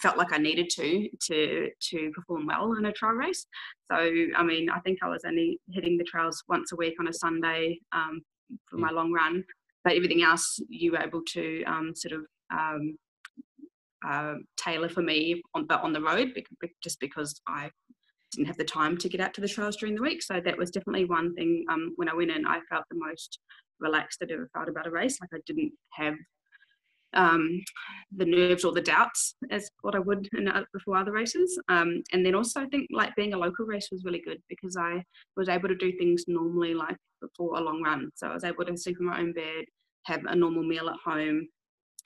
[0.00, 3.46] felt like I needed to to to perform well in a trail race.
[3.90, 7.08] So I mean, I think I was only hitting the trails once a week on
[7.08, 8.22] a Sunday um,
[8.68, 9.44] for my long run,
[9.82, 12.96] but everything else you were able to um, sort of um,
[14.06, 16.32] uh, tailor for me, on, but on the road,
[16.82, 17.70] just because I
[18.34, 20.22] didn't have the time to get out to the trails during the week.
[20.22, 21.64] So that was definitely one thing.
[21.70, 23.38] Um, when I went in, I felt the most
[23.80, 25.18] relaxed I'd ever felt about a race.
[25.20, 26.14] Like I didn't have
[27.14, 27.62] um,
[28.16, 31.58] the nerves or the doubts as what I would in, before other races.
[31.68, 34.76] Um, and then also I think like being a local race was really good because
[34.76, 35.02] I
[35.36, 38.10] was able to do things normally like before a long run.
[38.14, 39.64] So I was able to sleep in my own bed,
[40.04, 41.48] have a normal meal at home,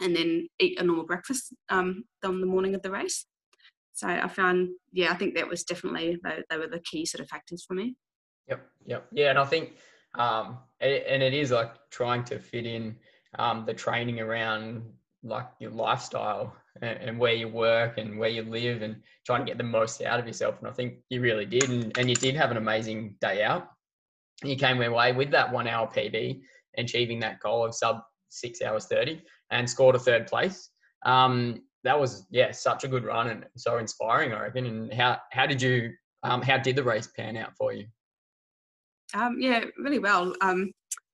[0.01, 3.27] and then eat a normal breakfast um, on the morning of the race.
[3.99, 7.21] So I found, yeah, I think that was definitely they, they were the key sort
[7.21, 7.97] of factors for me.
[8.47, 9.73] Yep, yep, yeah, and I think,
[10.17, 12.95] um, it, and it is like trying to fit in
[13.41, 14.85] um, the training around
[15.25, 19.47] like your lifestyle and, and, where you work and where you live and trying to
[19.47, 20.55] get the most out of yourself.
[20.61, 21.69] And I think you really did.
[21.69, 23.67] And, and you did have an amazing day out.
[24.45, 26.41] You came away with that one hour PB,
[26.77, 29.21] achieving that goal of sub six hours 30
[29.51, 30.71] and scored a third place.
[31.05, 34.67] Um, that was, yeah, such a good run and so inspiring, I reckon.
[34.67, 37.87] And how, how did you, um, how did the race pan out for you?
[39.15, 40.35] Um, yeah, really well.
[40.43, 40.71] Um,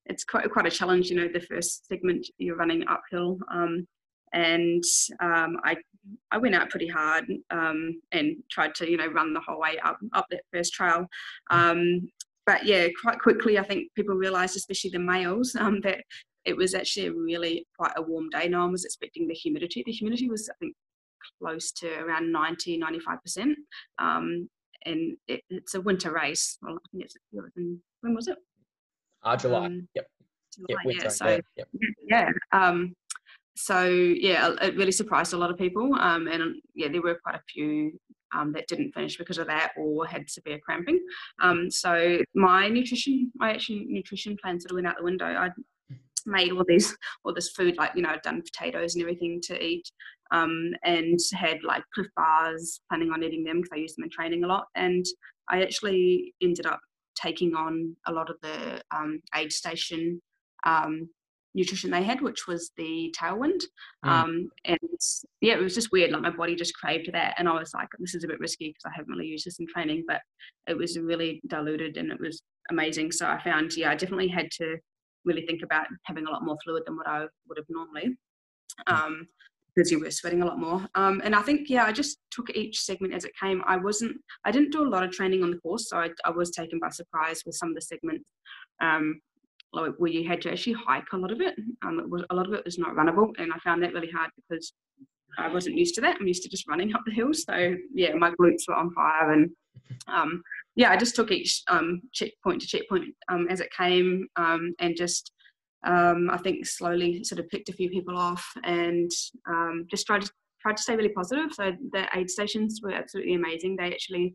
[0.07, 1.11] it's quite quite a challenge.
[1.11, 3.87] You know, the first segment you're running uphill, um,
[4.33, 4.83] and
[5.21, 5.77] um, I
[6.33, 9.79] I went out pretty hard um, and tried to you know run the whole way
[9.79, 11.07] up up that first trail.
[11.51, 12.09] Um,
[12.47, 16.01] but yeah, quite quickly, I think people realised, especially the males, um, that
[16.45, 18.49] it was actually a really quite a warm day.
[18.49, 19.83] No one was expecting the humidity.
[19.85, 20.75] The humidity was, I think,
[21.41, 23.55] close to around 90, 95%.
[23.99, 24.49] Um,
[24.87, 26.59] and it, it's a winter race.
[26.63, 27.17] Well, I think it's,
[28.01, 28.37] when was it?
[29.23, 29.67] Uh, July.
[29.67, 30.07] Um, yep.
[30.55, 31.09] July, yep, yeah.
[31.09, 31.69] So yep.
[32.07, 32.31] yeah.
[32.53, 32.95] Um,
[33.57, 35.95] so yeah, it really surprised a lot of people.
[35.95, 37.99] Um, and yeah, there were quite a few
[38.37, 41.01] um, that didn't finish because of that or had severe cramping.
[41.41, 45.27] Um, so my nutrition, my actual nutrition plan sort of went out the window.
[45.27, 45.51] I
[46.27, 49.63] made all these all this food like you know I'd done potatoes and everything to
[49.63, 49.89] eat
[50.31, 54.11] um, and had like Clif bars planning on eating them because I use them in
[54.11, 55.05] training a lot and
[55.49, 56.81] I actually ended up
[57.15, 60.21] taking on a lot of the um, aid station
[60.65, 61.09] um,
[61.55, 63.63] nutrition they had, which was the tailwind.
[64.05, 64.09] Mm.
[64.09, 64.79] Um, and
[65.41, 66.11] yeah, it was just weird.
[66.11, 67.35] Like my body just craved that.
[67.39, 69.59] And I was like, this is a bit risky because I haven't really used this
[69.61, 70.21] in training, but
[70.67, 73.13] it was really diluted and it was amazing.
[73.13, 74.77] So I found, yeah, I definitely had to
[75.25, 78.17] really think about having a lot more fluid than what I would have normally.
[78.87, 79.27] Um,
[79.75, 80.87] because you were sweating a lot more.
[80.95, 83.61] Um, and I think, yeah, I just took each segment as it came.
[83.67, 86.31] I wasn't, I didn't do a lot of training on the course, so I, I
[86.31, 88.25] was taken by surprise with some of the segments
[88.81, 89.21] um,
[89.73, 91.55] like where you had to actually hike a lot of it.
[91.83, 94.11] Um, it was, a lot of it was not runnable, and I found that really
[94.11, 94.73] hard because
[95.37, 96.17] I wasn't used to that.
[96.21, 97.35] I'm used to just running up the hill.
[97.35, 99.51] So yeah, my glutes were on fire, and
[100.09, 100.43] um,
[100.77, 104.97] yeah, I just took each um, checkpoint to checkpoint um, as it came, um, and
[104.97, 105.33] just
[105.87, 109.11] um, I think slowly sort of picked a few people off and
[109.49, 110.31] um, just tried to
[110.63, 111.53] tried to stay really positive.
[111.53, 113.77] So the aid stations were absolutely amazing.
[113.77, 114.35] They actually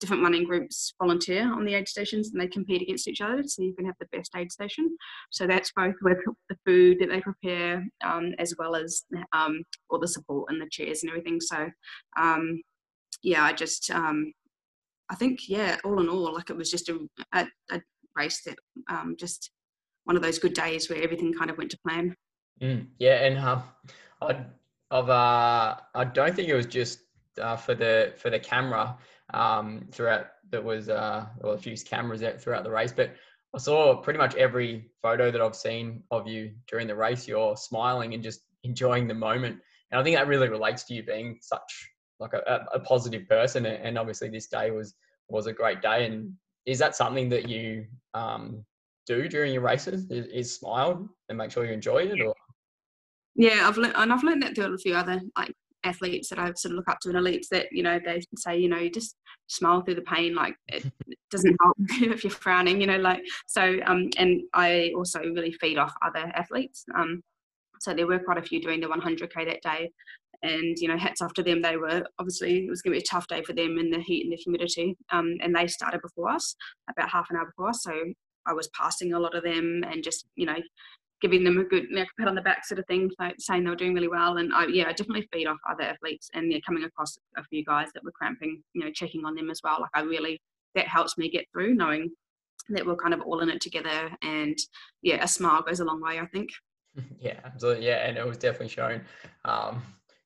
[0.00, 3.62] different running groups volunteer on the aid stations and they compete against each other so
[3.62, 4.96] you can have the best aid station.
[5.30, 6.18] So that's both with
[6.48, 10.68] the food that they prepare um, as well as um, all the support and the
[10.70, 11.40] chairs and everything.
[11.40, 11.68] So
[12.16, 12.62] um,
[13.22, 13.90] yeah, I just
[15.10, 16.98] I think yeah, all in all, like it was just a,
[17.32, 17.80] a, a
[18.16, 18.56] race that
[18.90, 19.50] um, just
[20.04, 22.14] one of those good days where everything kind of went to plan.
[22.62, 23.62] Mm, yeah, and um,
[24.20, 24.44] I,
[24.90, 27.00] I've uh, I don't think it was just
[27.40, 28.96] uh, for the for the camera
[29.32, 30.26] um, throughout.
[30.50, 33.14] That was uh, well, a few cameras throughout the race, but
[33.54, 37.28] I saw pretty much every photo that I've seen of you during the race.
[37.28, 39.58] You're smiling and just enjoying the moment,
[39.90, 41.90] and I think that really relates to you being such
[42.20, 43.66] like a, a positive person.
[43.66, 44.94] And obviously, this day was
[45.28, 46.06] was a great day.
[46.06, 46.32] And
[46.66, 48.64] is that something that you um,
[49.08, 52.34] do during your races is, is smile and make sure you enjoy it or
[53.34, 55.52] yeah i've learned and i've learned that through a few other like
[55.84, 58.58] athletes that i sort of look up to and elites that you know they say
[58.58, 59.16] you know you just
[59.46, 60.84] smile through the pain like it,
[61.30, 61.76] doesn't help
[62.12, 66.30] if you're frowning you know like so um and i also really feed off other
[66.34, 67.22] athletes um
[67.80, 69.90] so there were quite a few doing the 100k that day
[70.42, 71.62] and you know, hats off to them.
[71.62, 74.00] They were obviously it was going to be a tough day for them in the
[74.00, 74.96] heat and the humidity.
[75.10, 76.54] Um, and they started before us,
[76.90, 77.82] about half an hour before us.
[77.82, 77.92] So
[78.46, 80.56] I was passing a lot of them and just you know
[81.20, 81.86] giving them a good
[82.18, 84.36] pat on the back sort of thing, like saying they were doing really well.
[84.36, 87.64] And I, yeah, I definitely feed off other athletes and yeah, coming across a few
[87.64, 89.78] guys that were cramping, you know, checking on them as well.
[89.80, 90.40] Like I really,
[90.74, 92.10] that helps me get through knowing
[92.68, 94.10] that we're kind of all in it together.
[94.22, 94.56] And
[95.02, 96.50] yeah, a smile goes a long way, I think.
[97.20, 97.86] Yeah, absolutely.
[97.86, 99.02] Yeah, and it was definitely shown
[99.44, 99.82] um,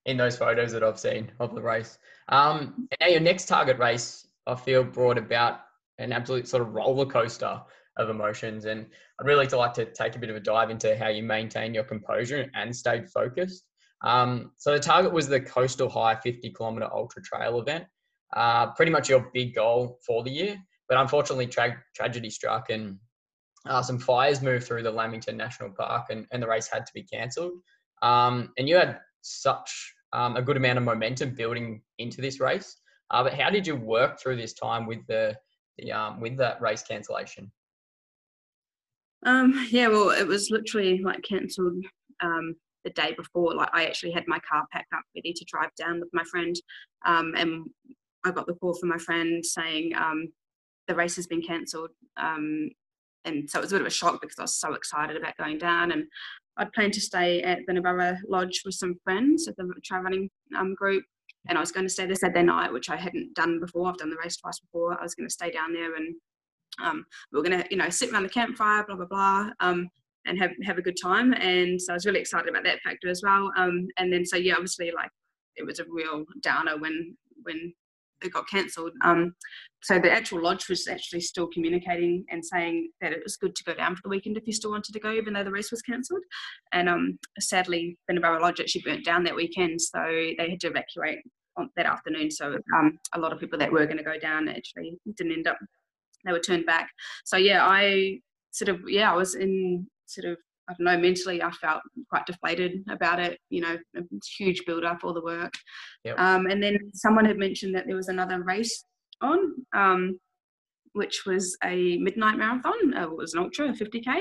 [0.07, 1.99] in those photos that I've seen of the race.
[2.29, 5.61] Um, now your next target race, I feel, brought about
[5.99, 7.61] an absolute sort of roller coaster
[7.97, 8.65] of emotions.
[8.65, 8.87] And
[9.21, 11.85] I'd really like to take a bit of a dive into how you maintain your
[11.85, 13.65] composure and stayed focused.
[14.03, 17.85] Um, so the target was the Coastal High 50 kilometer ultra trail event,
[18.35, 20.57] uh, pretty much your big goal for the year.
[20.89, 22.99] But unfortunately, tra- tragedy struck and
[23.67, 26.93] uh, some fires moved through the Lamington National Park, and, and the race had to
[26.93, 27.53] be cancelled.
[28.03, 32.77] Um, and you had such um, a good amount of momentum building into this race.
[33.11, 35.37] Uh, but how did you work through this time with the,
[35.79, 37.51] the um, with that race cancellation?
[39.25, 41.85] Um, yeah, well, it was literally like cancelled
[42.20, 43.55] um, the day before.
[43.55, 46.57] Like I actually had my car packed up ready to drive down with my friend,
[47.07, 47.66] um, and
[48.25, 50.33] I got the call from my friend saying um,
[50.89, 51.91] the race has been cancelled.
[53.25, 55.37] And so it was a bit of a shock because I was so excited about
[55.37, 56.07] going down, and
[56.57, 60.75] I'd planned to stay at Binnaburra Lodge with some friends at the trail running um,
[60.75, 61.05] group.
[61.49, 63.89] And I was going to stay there Saturday night, which I hadn't done before.
[63.89, 64.99] I've done the race twice before.
[64.99, 66.15] I was going to stay down there and
[66.83, 69.89] um, we are going to, you know, sit around the campfire, blah, blah, blah, um,
[70.25, 71.35] and have, have a good time.
[71.35, 73.51] And so I was really excited about that factor as well.
[73.57, 75.11] Um, and then, so yeah, obviously like
[75.57, 77.75] it was a real downer when, when
[78.25, 78.93] it got cancelled.
[79.05, 79.35] Um,
[79.83, 83.64] so the actual lodge was actually still communicating and saying that it was good to
[83.64, 85.70] go down for the weekend if you still wanted to go, even though the race
[85.70, 86.23] was cancelled.
[86.73, 91.18] And um, sadly, Binnaburra Lodge actually burnt down that weekend, so they had to evacuate
[91.57, 92.31] on that afternoon.
[92.31, 95.47] So um, a lot of people that were going to go down actually didn't end
[95.47, 95.59] up
[96.25, 96.89] they were turned back.
[97.25, 98.20] So yeah, I
[98.51, 100.39] sort of yeah, I was in sort of
[100.69, 103.39] I don't know mentally I felt quite deflated about it.
[103.51, 104.03] You know, a
[104.39, 105.55] huge build up, all the work.
[106.05, 106.19] Yep.
[106.19, 108.85] Um, and then someone had mentioned that there was another race
[109.21, 110.19] on, um,
[110.93, 112.95] which was a midnight marathon.
[112.97, 114.21] Uh, it was an ultra, a 50k.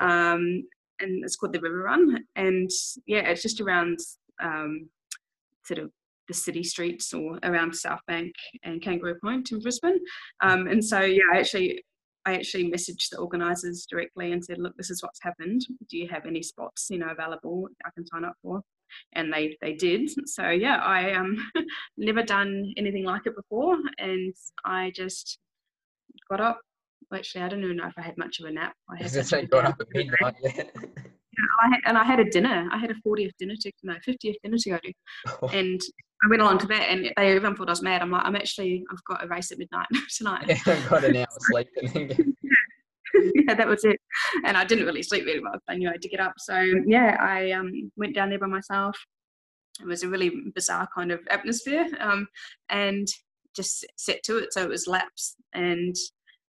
[0.00, 0.64] Um,
[1.00, 2.24] and it's called the River Run.
[2.36, 2.70] And
[3.06, 3.98] yeah, it's just around
[4.42, 4.88] um,
[5.64, 5.90] sort of
[6.28, 9.98] the city streets or around South Bank and Kangaroo Point in Brisbane.
[10.40, 11.84] Um, and so, yeah, I actually,
[12.26, 15.66] I actually messaged the organisers directly and said, "Look, this is what's happened.
[15.90, 18.62] Do you have any spots, you know, available I can sign up for?"
[19.14, 20.10] And they they did.
[20.28, 21.36] So yeah, I um
[21.96, 25.38] never done anything like it before, and I just
[26.30, 26.60] got up.
[27.12, 28.74] Actually, I don't even know if I had much of a nap.
[28.90, 30.34] I had such got up at midnight.
[31.62, 32.68] I had, and I had a dinner.
[32.72, 34.92] I had a 40th dinner to no 50th dinner to go to,
[35.42, 35.48] oh.
[35.48, 35.80] and
[36.22, 38.02] I went along to that, and they even thought I was mad.
[38.02, 39.86] I'm like, I'm actually, I've got a race at midnight
[40.16, 40.44] tonight.
[40.48, 41.68] Yeah, I've got an hour sleep.
[43.34, 44.00] yeah, that was it.
[44.44, 45.58] And I didn't really sleep very well.
[45.68, 46.34] I knew I had to get up.
[46.38, 48.96] So yeah, I um, went down there by myself.
[49.80, 52.26] It was a really bizarre kind of atmosphere, um,
[52.68, 53.06] and
[53.56, 54.52] just set to it.
[54.52, 55.94] So it was laps, and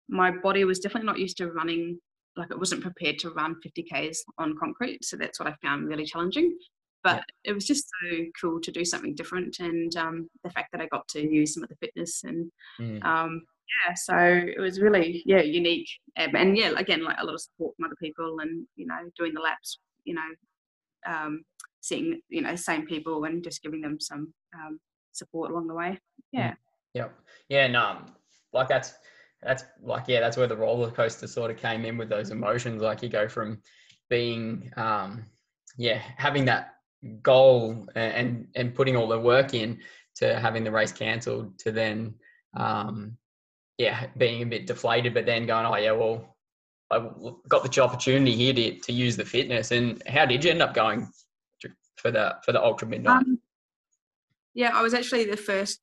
[0.09, 1.99] my body was definitely not used to running
[2.37, 5.87] like it wasn't prepared to run 50 k's on concrete so that's what i found
[5.87, 6.55] really challenging
[7.05, 7.51] but yeah.
[7.51, 10.87] it was just so cool to do something different and um, the fact that i
[10.87, 12.51] got to use some of the fitness and
[12.81, 13.01] mm.
[13.05, 13.41] um,
[13.87, 15.87] yeah so it was really yeah unique.
[16.17, 19.33] And yeah again like a lot of support from other people and you know doing
[19.33, 20.29] the laps you know
[21.07, 21.43] um,
[21.81, 24.79] seeing you know same people and just giving them some um,
[25.11, 25.99] support along the way.
[26.31, 26.55] Yeah.
[26.95, 27.13] Yep.
[27.49, 27.99] Yeah no
[28.53, 28.95] like that's
[29.43, 32.81] that's like yeah that's where the roller coaster sort of came in with those emotions.
[32.81, 33.61] Like you go from
[34.09, 35.25] being um
[35.77, 36.74] yeah having that
[37.21, 39.79] goal and and putting all the work in
[40.15, 42.13] to having the race cancelled to then
[42.57, 43.17] um
[43.77, 46.35] yeah being a bit deflated but then going oh yeah well
[46.91, 46.99] i
[47.49, 50.73] got the opportunity here to, to use the fitness and how did you end up
[50.73, 51.07] going
[51.97, 53.39] for the for the ultra midnight um,
[54.53, 55.79] yeah i was actually the first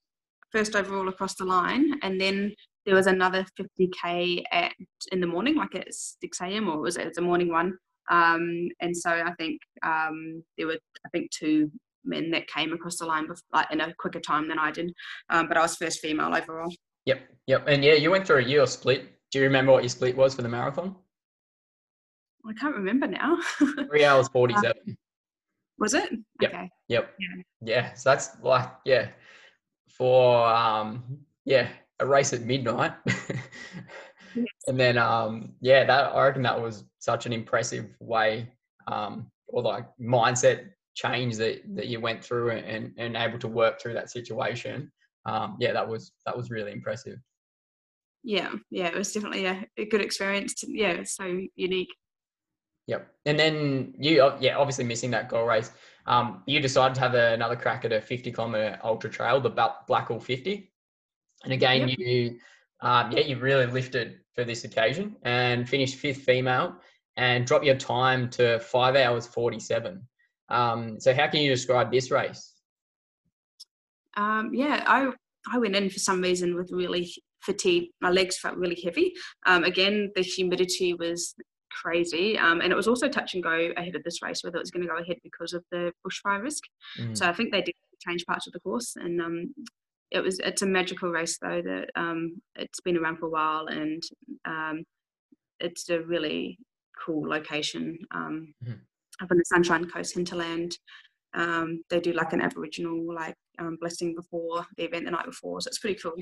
[0.51, 2.55] first overall across the line and then
[2.85, 4.73] there was another 50k at
[5.13, 6.69] in the morning, like at 6 a.m.
[6.69, 7.79] or was it, was a morning one.
[8.11, 11.71] Um, and so I think um, there were I think two
[12.05, 14.93] men that came across the line before, like in a quicker time than I did.
[15.31, 16.73] Um, but I was first female overall.
[17.07, 19.09] Yep, yep, and yeah, you went through a year split.
[19.31, 20.95] Do you remember what your split was for the marathon?
[22.47, 23.39] I can't remember now.
[23.89, 24.83] Three hours forty-seven.
[24.89, 24.97] Um,
[25.79, 26.11] was it?
[26.41, 26.51] Yep.
[26.53, 26.71] Okay.
[26.89, 27.15] Yep.
[27.19, 27.43] Yeah.
[27.61, 27.95] Yeah.
[27.95, 29.09] So that's like yeah,
[29.89, 31.69] for um yeah
[32.01, 32.93] a race at midnight.
[34.67, 38.49] And then, um, yeah, that I reckon that was such an impressive way
[38.87, 43.81] um, or like mindset change that, that you went through and, and able to work
[43.81, 44.91] through that situation.
[45.25, 47.19] Um, yeah, that was that was really impressive.
[48.25, 50.55] Yeah, yeah, it was definitely a, a good experience.
[50.55, 51.91] To, yeah, so unique.
[52.87, 53.09] Yep.
[53.27, 55.71] And then you, yeah, obviously missing that goal race.
[56.07, 59.51] Um, you decided to have a, another crack at a 50 kilometer ultra trail, the
[59.51, 60.73] Blackall 50.
[61.45, 61.99] And again, yep.
[61.99, 62.39] you,
[62.83, 66.77] um, yeah, you really lifted for this occasion and finished fifth female
[67.17, 70.03] and dropped your time to five hours 47.
[70.49, 72.55] Um, so how can you describe this race?
[74.17, 75.11] Um, yeah, I,
[75.53, 77.11] I went in for some reason with really
[77.41, 77.91] fatigue.
[78.01, 79.13] My legs felt really heavy.
[79.47, 81.35] Um, again, the humidity was
[81.71, 82.39] crazy.
[82.39, 84.71] Um, and it was also touch and go ahead of this race whether it was
[84.71, 86.63] going to go ahead because of the bushfire risk.
[86.99, 87.17] Mm.
[87.17, 87.75] So I think they did
[88.07, 89.55] change parts of the course, and um,
[90.13, 93.67] it was it's a magical race though that um, it's been around for a while,
[93.67, 94.03] and
[94.45, 94.85] um,
[95.59, 96.59] it's a really
[97.05, 98.47] cool location mm.
[99.21, 100.77] up on the Sunshine Coast hinterland.
[101.35, 103.35] Um, they do like an Aboriginal like
[103.81, 106.15] blessing before the event the night before, so it's pretty cool.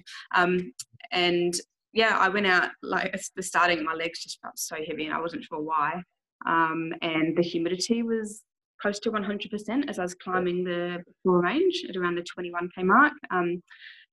[1.12, 1.54] and
[1.92, 5.20] yeah, I went out like the starting, my legs just felt so heavy and I
[5.20, 6.02] wasn't sure why.
[6.46, 8.42] Um, and the humidity was
[8.80, 13.12] close to 100% as I was climbing the floor range at around the 21k mark.
[13.30, 13.62] Um,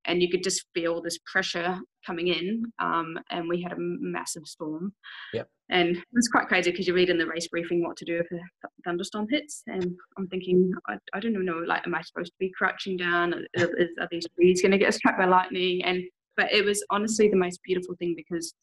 [0.05, 2.63] and you could just feel this pressure coming in.
[2.79, 4.93] Um, and we had a massive storm.
[5.33, 5.49] Yep.
[5.69, 8.19] And it was quite crazy because you read in the race briefing what to do
[8.19, 9.63] if a thunderstorm hits.
[9.67, 12.95] And I'm thinking, I, I don't even know, like, am I supposed to be crouching
[12.95, 13.33] down?
[13.33, 15.83] Are, are these trees going to get struck by lightning?
[15.83, 16.03] And
[16.37, 18.53] but it was honestly the most beautiful thing because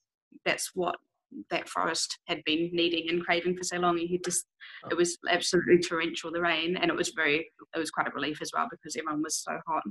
[0.45, 0.97] that's what
[1.51, 3.99] that forest had been needing and craving for so long.
[3.99, 4.47] You just
[4.85, 4.89] oh.
[4.91, 8.39] it was absolutely torrential the rain, and it was very it was quite a relief
[8.43, 9.83] as well because everyone was so hot.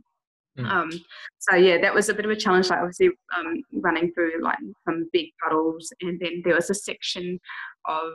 [0.57, 0.69] Mm.
[0.69, 0.91] Um,
[1.39, 2.69] so yeah, that was a bit of a challenge.
[2.69, 7.39] Like obviously um, running through like some big puddles, and then there was a section
[7.87, 8.13] of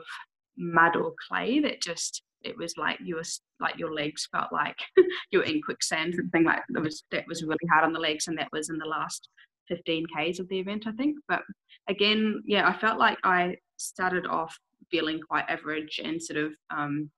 [0.57, 3.23] mud or clay that just it was like you were
[3.59, 4.77] like your legs felt like
[5.31, 7.99] you were in quicksand and thing like that was that was really hard on the
[7.99, 9.27] legs, and that was in the last
[9.69, 11.17] 15 Ks of the event, I think.
[11.27, 11.43] But
[11.87, 14.57] again, yeah, I felt like I started off
[14.91, 17.09] feeling quite average and sort of um,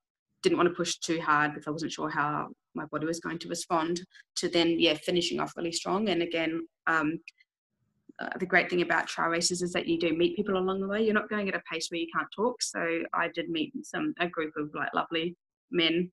[0.43, 3.39] didn't want to push too hard because I wasn't sure how my body was going
[3.39, 4.01] to respond
[4.37, 6.09] to then, yeah, finishing off really strong.
[6.09, 7.19] And again, um,
[8.19, 10.87] uh, the great thing about trail races is that you do meet people along the
[10.87, 11.03] way.
[11.03, 12.61] You're not going at a pace where you can't talk.
[12.61, 15.35] So I did meet some a group of like lovely
[15.71, 16.11] men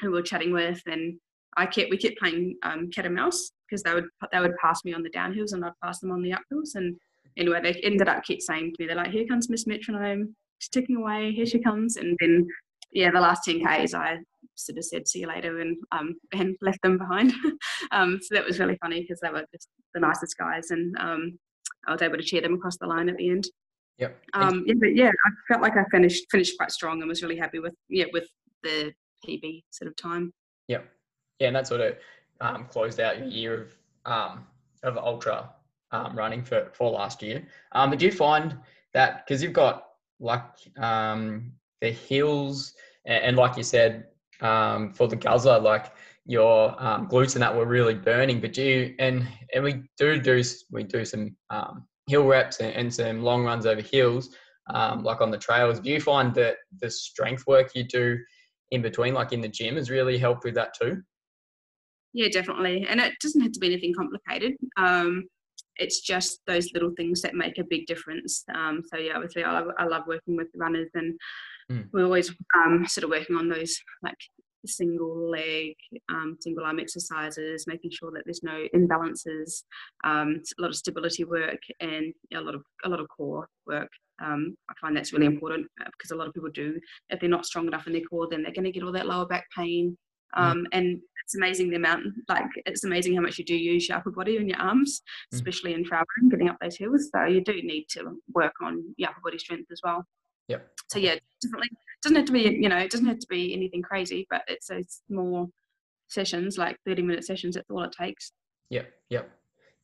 [0.00, 1.18] who we were chatting with, and
[1.56, 4.84] I kept we kept playing um, cat and mouse because they would they would pass
[4.84, 6.74] me on the downhills and I'd pass them on the uphills.
[6.74, 6.96] And
[7.36, 10.68] anyway, they ended up kept saying to me, they're like, "Here comes Miss Metronome, she's
[10.68, 11.32] ticking away.
[11.32, 12.46] Here she comes." And then,
[12.92, 14.18] yeah, the last ten k's, I
[14.54, 17.32] sort of said, "See you later," and um and left them behind.
[17.90, 21.38] um, so that was really funny because they were just the nicest guys, and um,
[21.86, 23.48] I was able to cheer them across the line at the end.
[23.98, 24.16] Yep.
[24.32, 27.36] Um, yeah, but yeah, I felt like I finished finished quite strong and was really
[27.36, 28.26] happy with yeah with
[28.62, 28.92] the
[29.26, 30.32] PB sort of time.
[30.68, 30.86] Yep.
[31.40, 31.96] Yeah, and that sort of
[32.40, 34.46] um, closed out your year of um,
[34.82, 35.50] of ultra
[35.90, 37.42] um, running for for last year.
[37.72, 38.56] Um, do you find
[38.92, 39.86] that because you've got
[40.20, 40.44] like
[40.78, 42.74] um, the hills
[43.06, 44.06] and, and, like you said
[44.42, 45.92] um, for the guzzler, like
[46.26, 48.40] your um, glutes and that were really burning.
[48.40, 52.74] But do you and and we do do we do some um, hill reps and,
[52.74, 54.28] and some long runs over hills,
[54.74, 55.80] um, like on the trails.
[55.80, 58.18] Do you find that the strength work you do
[58.72, 61.02] in between, like in the gym, has really helped with that too?
[62.12, 62.86] Yeah, definitely.
[62.88, 64.54] And it doesn't have to be anything complicated.
[64.76, 65.24] Um,
[65.76, 68.44] it's just those little things that make a big difference.
[68.54, 71.18] Um, so yeah, obviously I love, I love working with runners and
[71.70, 71.86] mm.
[71.92, 74.16] we're always um, sort of working on those like
[74.66, 75.74] single leg,
[76.10, 79.62] um, single arm exercises, making sure that there's no imbalances,
[80.04, 83.88] um, a lot of stability work and a lot of a lot of core work.
[84.22, 86.78] Um, I find that's really important because a lot of people do.
[87.08, 89.06] If they're not strong enough in their core, then they're going to get all that
[89.06, 89.96] lower back pain,
[90.36, 90.42] Mm.
[90.42, 93.98] Um, and it's amazing the amount, like it's amazing how much you do use your
[93.98, 95.02] upper body and your arms,
[95.32, 95.36] mm.
[95.36, 97.08] especially in traveling, getting up those hills.
[97.14, 100.04] So you do need to work on your upper body strength as well.
[100.48, 100.66] Yep.
[100.90, 103.54] So yeah, definitely it doesn't have to be, you know, it doesn't have to be
[103.54, 105.50] anything crazy, but it's those small
[106.08, 108.32] sessions, like 30 minute sessions, that's all it takes.
[108.70, 108.90] Yep.
[109.10, 109.30] Yep.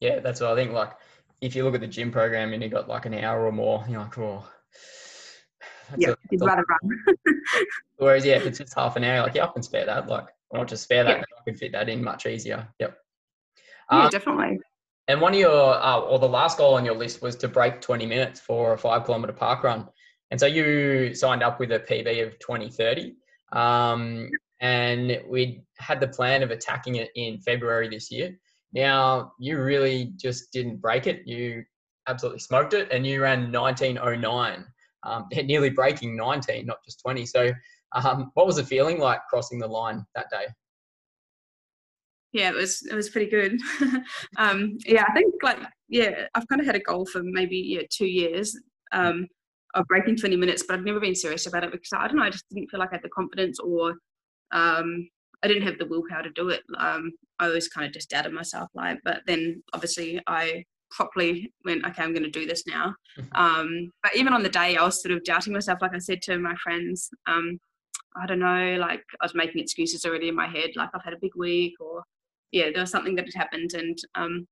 [0.01, 0.73] Yeah, that's what I think.
[0.73, 0.93] Like
[1.41, 3.85] if you look at the gym program and you got like an hour or more,
[3.89, 4.45] you're like, oh,
[5.97, 7.17] yeah, you'd rather run.
[7.99, 10.09] Whereas, yeah, if it's just half an hour, like, yeah, I can spare that.
[10.09, 11.19] Like, I'll just spare that.
[11.19, 11.25] Yeah.
[11.41, 12.69] I can fit that in much easier.
[12.79, 12.97] Yep.
[13.91, 14.61] Yeah, um, definitely.
[15.09, 17.81] And one of your, uh, or the last goal on your list was to break
[17.81, 19.89] 20 minutes for a five kilometer park run.
[20.31, 23.15] And so you signed up with a PB of 2030.
[23.53, 24.29] Um,
[24.61, 28.37] and we had the plan of attacking it in February this year.
[28.73, 31.23] Now, you really just didn't break it.
[31.27, 31.65] You
[32.09, 34.65] absolutely smoked it and you ran 1909,
[35.05, 37.27] um, nearly breaking 19, not just 20.
[37.27, 37.53] So
[37.93, 40.47] Um, what was the feeling like crossing the line that day?
[42.33, 43.59] Yeah, it was it was pretty good.
[44.37, 45.59] um, yeah, I think like
[45.89, 48.59] yeah, I've kind of had a goal for maybe yeah two years
[48.93, 49.27] um,
[49.75, 52.25] of breaking 20 minutes, but I've never been serious about it because I don't know,
[52.25, 53.95] I just didn't feel like I had the confidence or
[54.53, 55.09] um,
[55.43, 56.63] I didn't have the willpower to do it.
[56.79, 61.85] Um, I always kind of just doubted myself, like, but then obviously I properly went,
[61.85, 62.95] okay, I'm going to do this now.
[63.19, 63.37] Mm-hmm.
[63.37, 65.81] Um, but even on the day, I was sort of doubting myself.
[65.83, 67.59] Like I said to my friends, um,
[68.21, 71.13] I don't know, like I was making excuses already in my head, like I've had
[71.13, 72.03] a big week or
[72.53, 73.75] yeah, there was something that had happened.
[73.75, 74.47] And, um,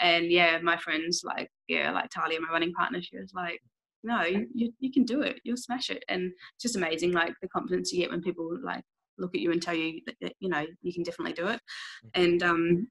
[0.00, 3.60] and yeah, my friends like, yeah, like Talia, my running partner, she was like,
[4.02, 5.40] no, you, you can do it.
[5.44, 6.04] You'll smash it.
[6.08, 8.84] And it's just amazing, like the confidence you get when people like
[9.18, 11.60] look at you and tell you that, that you know you can definitely do it.
[12.04, 12.22] Mm-hmm.
[12.22, 12.88] And um,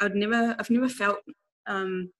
[0.00, 1.18] I'd never, I've never felt
[1.66, 2.10] um,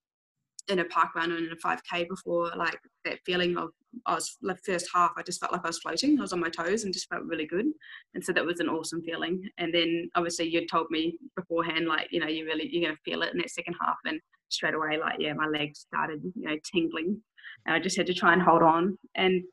[0.69, 3.69] in a park run and in a 5k before like that feeling of
[4.05, 6.39] I was like first half I just felt like I was floating I was on
[6.39, 7.65] my toes and just felt really good.
[8.13, 9.41] And so that was an awesome feeling.
[9.57, 13.21] And then obviously you'd told me beforehand like you know you really you're gonna feel
[13.23, 16.57] it in that second half and straight away like yeah my legs started you know
[16.71, 17.21] tingling.
[17.65, 18.97] And I just had to try and hold on.
[19.15, 19.43] And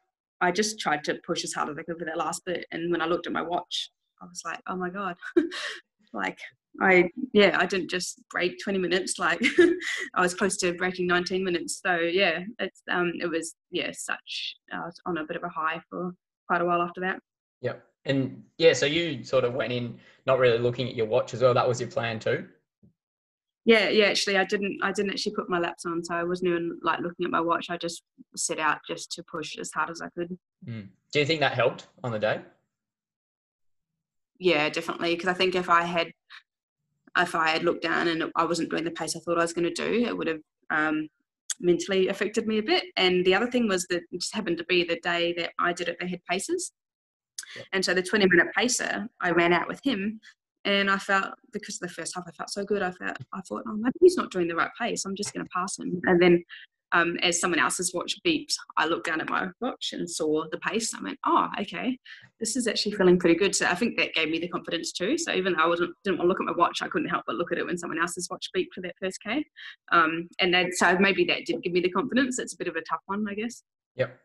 [0.41, 2.67] I just tried to push as hard as I could for that last bit.
[2.71, 3.91] And when I looked at my watch,
[4.21, 5.17] I was like, oh my God,
[6.13, 6.39] like
[6.81, 9.19] I, yeah, I didn't just break 20 minutes.
[9.19, 9.41] Like
[10.15, 11.81] I was close to breaking 19 minutes.
[11.85, 15.49] So yeah, it's, um, it was, yeah, such, I was on a bit of a
[15.49, 16.13] high for
[16.47, 17.19] quite a while after that.
[17.61, 17.75] Yeah,
[18.05, 21.43] And yeah, so you sort of went in not really looking at your watch as
[21.43, 21.55] well.
[21.55, 22.47] That was your plan too?
[23.67, 26.49] yeah yeah actually i didn't i didn't actually put my laps on so i wasn't
[26.49, 28.03] even like looking at my watch i just
[28.37, 30.87] set out just to push as hard as i could mm.
[31.13, 32.41] do you think that helped on the day
[34.39, 36.11] yeah definitely because i think if i had
[37.17, 39.53] if i had looked down and i wasn't doing the pace i thought i was
[39.53, 40.41] going to do it would have
[40.71, 41.09] um,
[41.61, 44.65] mentally affected me a bit and the other thing was that it just happened to
[44.65, 46.73] be the day that i did it they had paces
[47.73, 50.21] and so the 20 minute pacer i ran out with him
[50.67, 52.83] and I felt because of the first half I felt so good.
[52.83, 55.05] I felt I thought, oh, maybe he's not doing the right pace.
[55.05, 56.01] I'm just going to pass him.
[56.05, 56.45] And then
[56.93, 60.59] um, as someone else's watch beeped, I looked down at my watch and saw the
[60.59, 60.95] pace.
[60.95, 61.99] I went, oh, okay,
[62.41, 63.55] this is actually feeling pretty good.
[63.55, 65.19] So I think that gave me the confidence too.
[65.19, 67.25] So even though I wasn't didn't want to look at my watch, I couldn't help
[67.27, 69.45] but look at it when someone else's watch beeped for that first K.
[69.93, 72.39] Um, and so maybe that did give me the confidence.
[72.39, 73.63] It's a bit of a tough one, I guess.
[73.97, 74.19] Yep.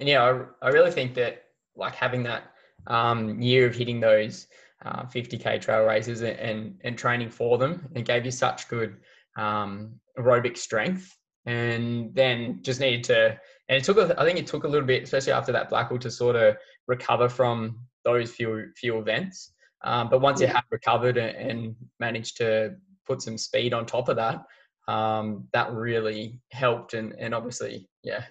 [0.00, 0.22] And yeah,
[0.62, 1.44] I, I really think that
[1.76, 2.52] like having that
[2.88, 4.48] um, year of hitting those
[4.84, 8.96] uh, 50k trail races and, and training for them it gave you such good
[9.36, 11.17] um, aerobic strength
[11.48, 13.38] and then just needed to
[13.70, 15.98] and it took a, I think it took a little bit especially after that Blackall
[16.00, 21.16] to sort of recover from those few few events um, but once you had recovered
[21.16, 22.74] and managed to
[23.06, 24.44] put some speed on top of that
[24.88, 28.24] um, that really helped and, and obviously yeah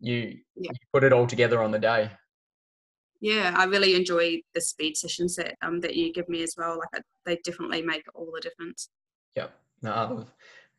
[0.00, 0.70] you, yeah.
[0.70, 2.10] you put it all together on the day
[3.22, 6.78] yeah, I really enjoy the speed sessions that um that you give me as well.
[6.78, 8.88] Like I, they definitely make all the difference.
[9.36, 9.48] Yeah,
[9.82, 10.26] no,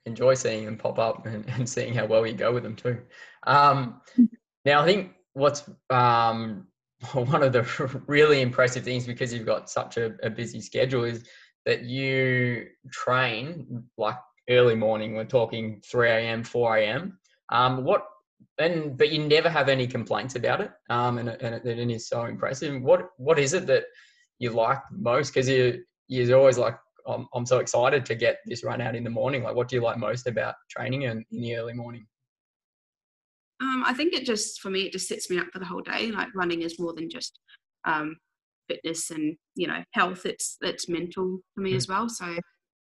[0.06, 3.00] enjoy seeing them pop up and, and seeing how well you go with them too.
[3.48, 4.02] Um,
[4.66, 6.68] now I think what's um
[7.14, 7.64] one of the
[8.08, 11.24] really impressive things because you've got such a, a busy schedule is
[11.66, 14.18] that you train like
[14.50, 15.16] early morning.
[15.16, 17.18] We're talking 3 a.m., 4 a.m.
[17.50, 18.06] Um, what
[18.58, 22.08] and but you never have any complaints about it, um, and and it, it is
[22.08, 22.82] so impressive.
[22.82, 23.86] What what is it that
[24.40, 25.34] you like most?
[25.34, 26.76] Because you you're always like,
[27.08, 29.44] I'm I'm so excited to get this run out in the morning.
[29.44, 32.06] Like, what do you like most about training in, in the early morning?
[33.62, 35.82] Um, I think it just for me it just sets me up for the whole
[35.82, 36.12] day.
[36.12, 37.40] Like running is more than just
[37.86, 38.16] um,
[38.68, 40.26] fitness and you know health.
[40.26, 41.78] It's it's mental for me mm.
[41.78, 42.10] as well.
[42.10, 42.38] So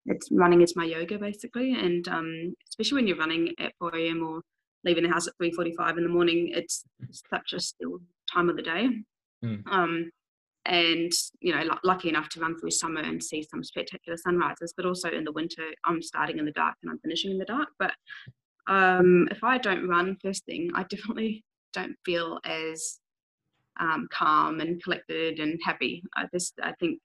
[0.07, 4.23] it's running is my yoga basically, and um, especially when you're running at 4 a.m.
[4.23, 4.41] or
[4.83, 6.83] leaving the house at 3.45 in the morning it's
[7.29, 7.99] such a still
[8.31, 8.87] time of the day
[9.43, 9.61] mm.
[9.71, 10.09] um,
[10.65, 14.85] and you know lucky enough to run through summer and see some spectacular sunrises but
[14.85, 17.69] also in the winter i'm starting in the dark and i'm finishing in the dark
[17.79, 17.93] but
[18.67, 21.43] um, if i don't run first thing i definitely
[21.73, 22.99] don't feel as
[23.79, 26.99] um, calm and collected and happy i just i think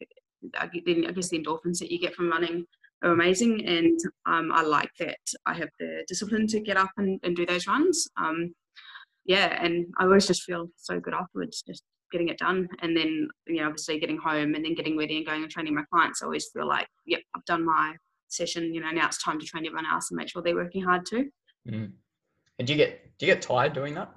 [0.58, 2.66] I guess the endorphins that you get from running
[3.02, 3.66] are amazing.
[3.66, 7.46] And um, I like that I have the discipline to get up and, and do
[7.46, 8.08] those runs.
[8.16, 8.54] Um,
[9.24, 11.82] yeah, and I always just feel so good afterwards, just
[12.12, 12.68] getting it done.
[12.80, 15.74] And then, you know, obviously getting home and then getting ready and going and training
[15.74, 16.22] my clients.
[16.22, 17.94] I always feel like, yep, I've done my
[18.28, 18.72] session.
[18.74, 21.06] You know, now it's time to train everyone else and make sure they're working hard
[21.06, 21.30] too.
[21.68, 21.92] Mm.
[22.58, 24.10] And do you get do you get tired doing that?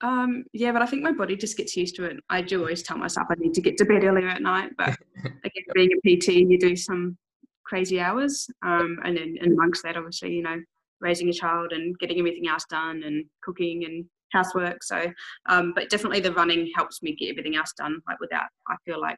[0.00, 2.16] Um, yeah, but I think my body just gets used to it.
[2.28, 4.94] I do always tell myself I need to get to bed earlier at night, but
[5.24, 7.16] again, being a PT, you do some
[7.64, 8.46] crazy hours.
[8.62, 10.60] Um, and then and amongst that, obviously, you know,
[11.00, 14.04] raising a child and getting everything else done and cooking and
[14.34, 14.82] housework.
[14.82, 15.10] So,
[15.48, 18.00] um, but definitely the running helps me get everything else done.
[18.06, 19.16] Like without, I feel like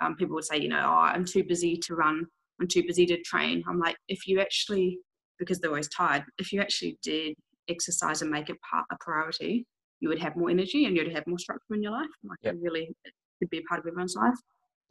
[0.00, 2.24] um, people would say, you know, oh, I'm too busy to run.
[2.60, 3.62] I'm too busy to train.
[3.68, 4.98] I'm like, if you actually,
[5.38, 7.34] because they're always tired, if you actually did
[7.68, 9.66] exercise and make it part a priority,
[10.00, 12.06] you would have more energy and you'd have more structure in your life.
[12.22, 12.54] Like yep.
[12.54, 14.38] it really it could be a part of everyone's life.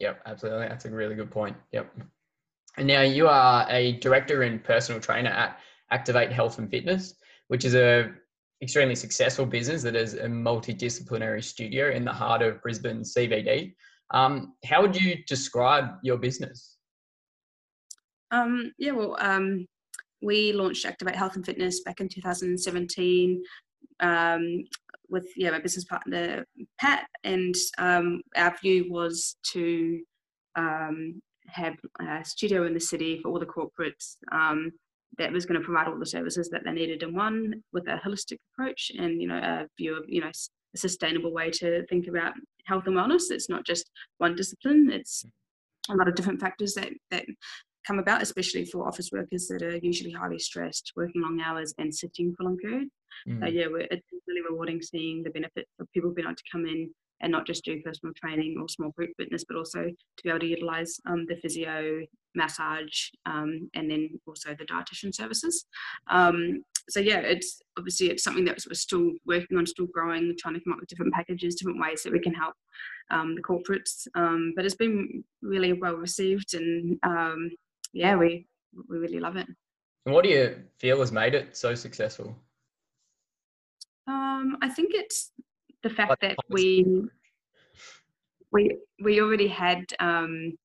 [0.00, 0.68] Yep, absolutely.
[0.68, 1.56] That's a really good point.
[1.72, 1.94] Yep.
[2.76, 5.58] And now you are a director and personal trainer at
[5.90, 7.14] Activate Health and Fitness,
[7.48, 8.10] which is a
[8.62, 13.74] extremely successful business that is a multidisciplinary studio in the heart of Brisbane CBD.
[14.10, 16.76] Um, how would you describe your business?
[18.30, 19.66] Um, yeah, well, um,
[20.22, 23.42] we launched Activate Health and Fitness back in 2017
[24.00, 24.64] um,
[25.08, 26.44] with yeah my business partner
[26.80, 30.00] Pat, and um, our view was to
[30.56, 34.16] um, have a studio in the city for all the corporates
[35.18, 38.00] that was going to provide all the services that they needed in one with a
[38.04, 40.30] holistic approach and you know a view of you know
[40.74, 42.34] a sustainable way to think about
[42.66, 43.30] health and wellness.
[43.30, 44.90] It's not just one discipline.
[44.90, 45.24] It's
[45.90, 47.26] a lot of different factors that that
[47.86, 51.94] come about, especially for office workers that are usually highly stressed, working long hours and
[51.94, 52.90] sitting for long periods.
[53.28, 53.40] Mm.
[53.40, 56.90] So yeah, it's really rewarding seeing the benefit of people being able to come in
[57.20, 60.40] and not just do personal training or small group fitness, but also to be able
[60.40, 62.00] to utilize um, the physio,
[62.34, 65.66] massage, um, and then also the dietitian services.
[66.10, 70.54] Um, so yeah, it's obviously it's something that we're still working on, still growing, trying
[70.54, 72.54] to come up with different packages, different ways that we can help
[73.10, 74.06] um, the corporates.
[74.14, 77.50] Um, but it's been really well received, and um,
[77.92, 78.46] yeah, we
[78.88, 79.46] we really love it.
[80.06, 82.36] And what do you feel has made it so successful?
[84.06, 85.32] Um, I think it's
[85.82, 86.84] the fact that we
[88.52, 90.56] we we already had um,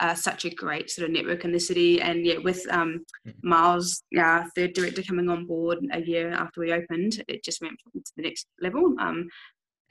[0.00, 3.30] uh, such a great sort of network in the city, and yeah, with um, hmm.
[3.42, 7.74] Miles, our third director, coming on board a year after we opened, it just went
[7.92, 8.94] to the next level.
[8.98, 9.28] Um,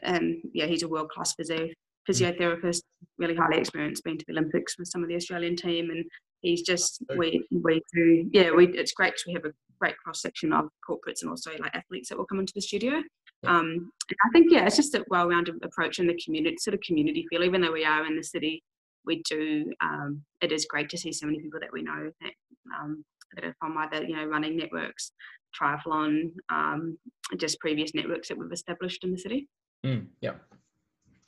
[0.04, 2.12] and yeah, he's a world class physio hmm.
[2.12, 2.82] physiotherapist,
[3.18, 6.06] really highly experienced, been to the Olympics with some of the Australian team, and
[6.42, 10.54] he's just we we do yeah we it's great we have a great cross section
[10.54, 13.02] of corporates and also like athletes that will come into the studio
[13.46, 17.26] um, I think yeah, it's just a well-rounded approach in the community, sort of community
[17.30, 17.44] feel.
[17.44, 18.64] Even though we are in the city,
[19.08, 19.72] we do.
[19.82, 22.32] Um, it is great to see so many people that we know that
[22.78, 23.04] um,
[23.34, 25.12] that are from either you know running networks,
[25.60, 26.98] triathlon, um,
[27.38, 29.48] just previous networks that we've established in the city.
[29.86, 30.34] Mm, yeah.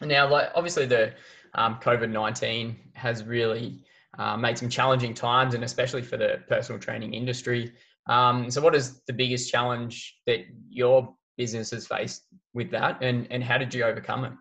[0.01, 1.13] Now, like obviously, the
[1.55, 3.83] um, COVID nineteen has really
[4.17, 7.71] uh, made some challenging times, and especially for the personal training industry.
[8.07, 12.23] Um, so, what is the biggest challenge that you're businesses faced
[12.53, 14.33] with that, and and how did you overcome it?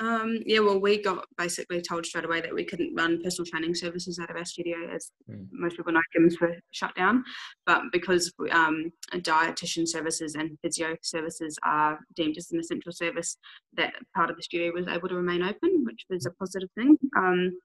[0.00, 3.74] Um, yeah, well, we got basically told straight away that we couldn't run personal training
[3.74, 5.46] services out of our studio, as mm.
[5.52, 7.22] most people know gyms were shut down.
[7.66, 13.36] But because um, dietitian services and physio services are deemed as an essential service,
[13.74, 16.96] that part of the studio was able to remain open, which was a positive thing.
[17.16, 17.58] Um,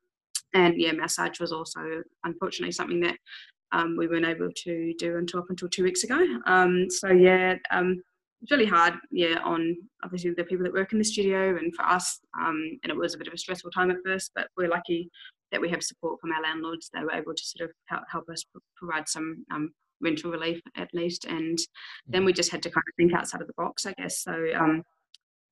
[0.53, 3.17] and yeah, massage was also unfortunately something that
[3.71, 6.25] um, we weren't able to do until up until two weeks ago.
[6.45, 8.01] Um, so yeah, um,
[8.41, 11.83] it's really hard, yeah, on obviously the people that work in the studio and for
[11.83, 12.19] us.
[12.39, 15.09] Um, and it was a bit of a stressful time at first, but we're lucky
[15.51, 16.89] that we have support from our landlords.
[16.93, 18.43] They were able to sort of help, help us
[18.75, 19.71] provide some um,
[20.01, 21.25] rental relief at least.
[21.25, 21.57] And
[22.07, 24.21] then we just had to kind of think outside of the box, I guess.
[24.21, 24.83] So um,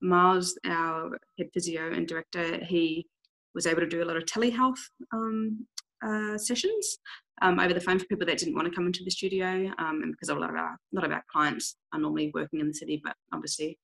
[0.02, 3.08] Miles, our head physio and director, he
[3.56, 4.80] was able to do a lot of telehealth
[5.14, 5.66] um,
[6.04, 6.98] uh, sessions
[7.42, 10.02] um, over the phone for people that didn't want to come into the studio, um,
[10.04, 12.68] and because a lot of our a lot of our clients are normally working in
[12.68, 13.78] the city, but obviously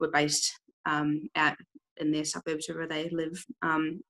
[0.00, 0.52] we're based
[0.86, 1.56] um, out
[1.98, 3.44] in their suburbs where they live.
[3.62, 4.00] Um,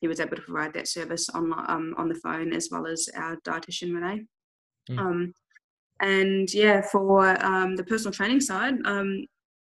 [0.00, 3.08] he was able to provide that service on um, on the phone as well as
[3.16, 4.24] our dietitian Renee.
[4.90, 5.32] Mm.
[6.00, 8.74] and yeah, for the personal training side,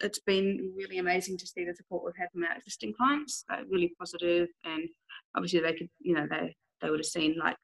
[0.01, 3.44] it's been really amazing to see the support we've had from our existing clients.
[3.48, 4.89] They're really positive, and
[5.36, 7.57] obviously they could, you know, they they would have seen like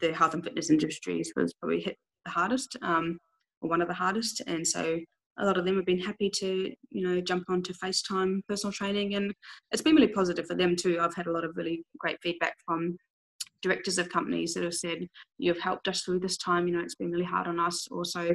[0.00, 3.18] the health and fitness industries was probably hit the hardest, um,
[3.60, 4.98] or one of the hardest, and so
[5.38, 9.14] a lot of them have been happy to you know jump onto FaceTime personal training,
[9.14, 9.32] and
[9.72, 10.98] it's been really positive for them too.
[11.00, 12.96] I've had a lot of really great feedback from
[13.62, 16.68] directors of companies that have said you've helped us through this time.
[16.68, 17.88] You know, it's been really hard on us.
[17.90, 18.30] Also,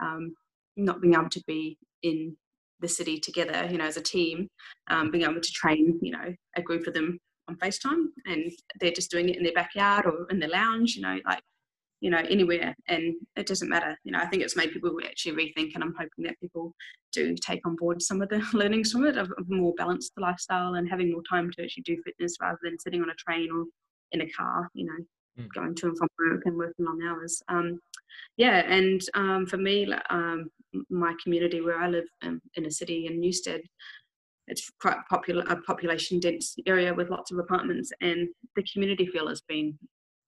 [0.00, 0.34] um,
[0.76, 2.36] not being able to be in
[2.80, 4.48] the city together, you know, as a team,
[4.90, 7.18] um, being able to train, you know, a group of them
[7.48, 11.02] on FaceTime and they're just doing it in their backyard or in the lounge, you
[11.02, 11.42] know, like,
[12.00, 12.74] you know, anywhere.
[12.88, 13.96] And it doesn't matter.
[14.04, 16.74] You know, I think it's made people actually rethink and I'm hoping that people
[17.12, 20.74] do take on board some of the learnings from it of, of more balanced lifestyle
[20.74, 23.64] and having more time to actually do fitness rather than sitting on a train or
[24.12, 25.48] in a car, you know, mm.
[25.54, 27.42] going to and from work and working long hours.
[27.48, 27.80] Um,
[28.36, 30.50] yeah, and um, for me, um,
[30.90, 33.62] my community where I live in, in a city in Newstead,
[34.48, 39.28] it's quite popular a population dense area with lots of apartments, and the community feel
[39.28, 39.78] has been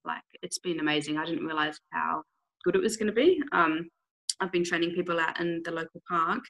[0.05, 1.19] like it's been amazing.
[1.19, 2.23] I didn't realize how
[2.65, 3.41] good it was going to be.
[3.53, 3.89] Um,
[4.41, 6.41] I've been training people out in the local park,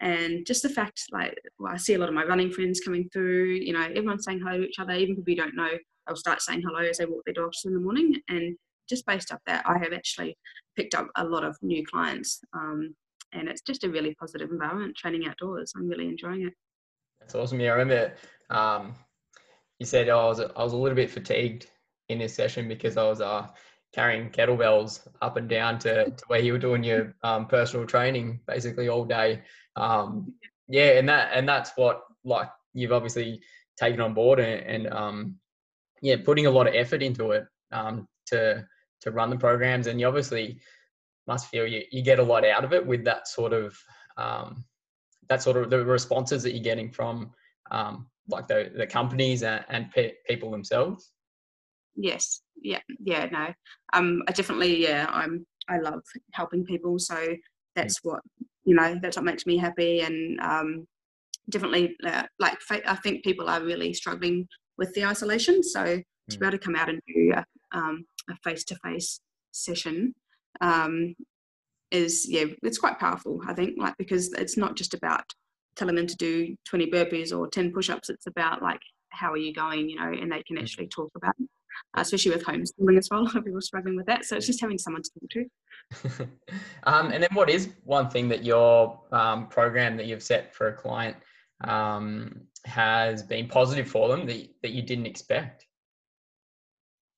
[0.00, 3.08] and just the fact like well, I see a lot of my running friends coming
[3.12, 3.54] through.
[3.54, 5.70] You know, everyone's saying hello to each other, even people you don't know.
[6.06, 8.56] They'll start saying hello as they walk their dogs in the morning, and
[8.88, 10.36] just based off that, I have actually
[10.76, 12.40] picked up a lot of new clients.
[12.54, 12.94] Um,
[13.32, 15.72] and it's just a really positive environment training outdoors.
[15.76, 16.54] I'm really enjoying it.
[17.20, 17.60] That's awesome.
[17.60, 18.14] Yeah, I remember
[18.50, 18.94] um,
[19.78, 21.66] you said oh, I was I was a little bit fatigued
[22.08, 23.46] in this session because I was uh,
[23.92, 28.40] carrying kettlebells up and down to, to where you were doing your um, personal training
[28.46, 29.42] basically all day.
[29.76, 30.34] Um,
[30.68, 33.40] yeah, and that and that's what like you've obviously
[33.76, 35.36] taken on board and, and um,
[36.02, 38.66] yeah, putting a lot of effort into it um, to
[39.00, 40.60] to run the programs, and you obviously
[41.26, 43.78] must feel you, you get a lot out of it with that sort of
[45.28, 47.30] that sort of the responses that you're getting from
[47.70, 51.12] um, like the, the companies and, and pe- people themselves
[51.96, 53.52] yes yeah yeah no
[53.92, 56.00] um i definitely yeah i'm i love
[56.32, 57.36] helping people so mm.
[57.74, 58.20] that's what
[58.64, 60.86] you know that's what makes me happy and um
[61.50, 62.56] definitely uh, like
[62.86, 64.46] i think people are really struggling
[64.76, 66.00] with the isolation so
[66.30, 66.48] to be mm.
[66.48, 67.44] able to come out and do a,
[67.76, 69.20] um, a face-to-face
[69.52, 70.14] session
[70.60, 71.14] um,
[71.90, 75.24] is yeah it's quite powerful i think like because it's not just about
[75.76, 79.54] telling them to do 20 burpees or 10 push-ups it's about like how are you
[79.54, 80.62] going you know and they can mm.
[80.62, 81.48] actually talk about it
[81.96, 85.02] uh, especially with homeschooling as well people struggling with that so it's just having someone
[85.02, 86.28] to talk to
[86.84, 90.68] um, and then what is one thing that your um, program that you've set for
[90.68, 91.16] a client
[91.64, 95.66] um, has been positive for them that, that you didn't expect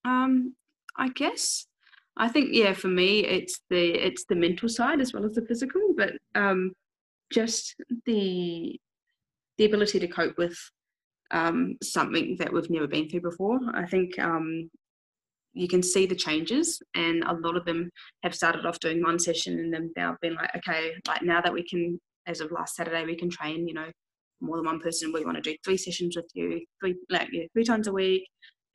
[0.04, 0.54] um,
[0.96, 1.66] i guess
[2.20, 5.46] I think yeah, for me it's the it's the mental side as well as the
[5.46, 6.72] physical, but um,
[7.32, 7.74] just
[8.04, 8.78] the
[9.56, 10.56] the ability to cope with
[11.30, 13.58] um, something that we've never been through before.
[13.72, 14.70] I think um,
[15.54, 17.88] you can see the changes, and a lot of them
[18.22, 21.54] have started off doing one session, and then they've been like, okay, like now that
[21.54, 23.90] we can, as of last Saturday, we can train, you know,
[24.42, 25.10] more than one person.
[25.10, 28.28] We want to do three sessions with you, three like yeah, three times a week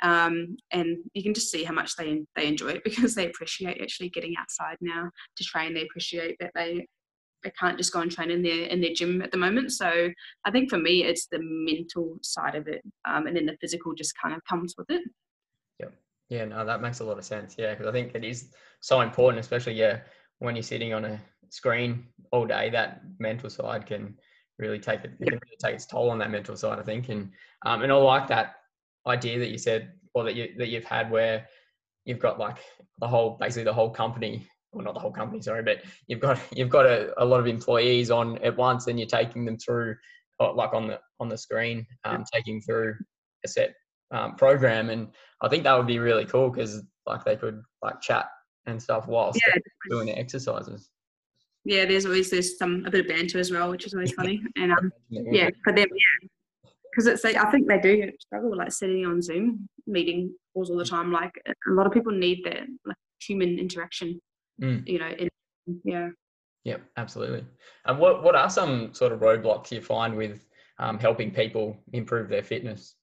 [0.03, 3.81] um, and you can just see how much they they enjoy it because they appreciate
[3.81, 5.73] actually getting outside now to train.
[5.73, 6.87] They appreciate that they
[7.43, 9.71] they can't just go and train in their in their gym at the moment.
[9.71, 10.09] So
[10.45, 13.93] I think for me, it's the mental side of it, um, and then the physical
[13.93, 15.03] just kind of comes with it.
[15.79, 15.87] Yeah,
[16.29, 17.55] yeah, no, that makes a lot of sense.
[17.57, 18.51] Yeah, because I think it is
[18.81, 19.99] so important, especially yeah
[20.39, 22.69] when you're sitting on a screen all day.
[22.69, 24.15] That mental side can
[24.57, 26.79] really take it, it can really take its toll on that mental side.
[26.79, 27.31] I think, and
[27.65, 28.55] um, and I like that
[29.07, 31.47] idea that you said or that you that you've had where
[32.05, 32.57] you've got like
[32.99, 36.39] the whole basically the whole company well not the whole company sorry but you've got
[36.53, 39.95] you've got a, a lot of employees on at once and you're taking them through
[40.39, 42.95] like on the on the screen um, taking through
[43.43, 43.75] a set
[44.11, 44.89] um, program.
[44.89, 45.07] And
[45.41, 48.27] i think that would be really cool because like they could like chat
[48.65, 49.61] and stuff whilst yeah.
[49.89, 50.89] doing the exercises.
[51.63, 54.41] Yeah there's always there's some a bit of banter as well which is always funny.
[54.55, 56.27] And um yeah for them yeah
[56.95, 60.69] because it's like I think they do struggle with like sitting on Zoom meeting calls
[60.69, 61.11] all the time.
[61.11, 64.21] Like a lot of people need that like human interaction.
[64.61, 64.87] Mm.
[64.87, 65.29] You know, in,
[65.83, 66.09] yeah.
[66.63, 67.45] Yep, absolutely.
[67.85, 70.45] And what what are some sort of roadblocks you find with
[70.79, 72.95] um, helping people improve their fitness?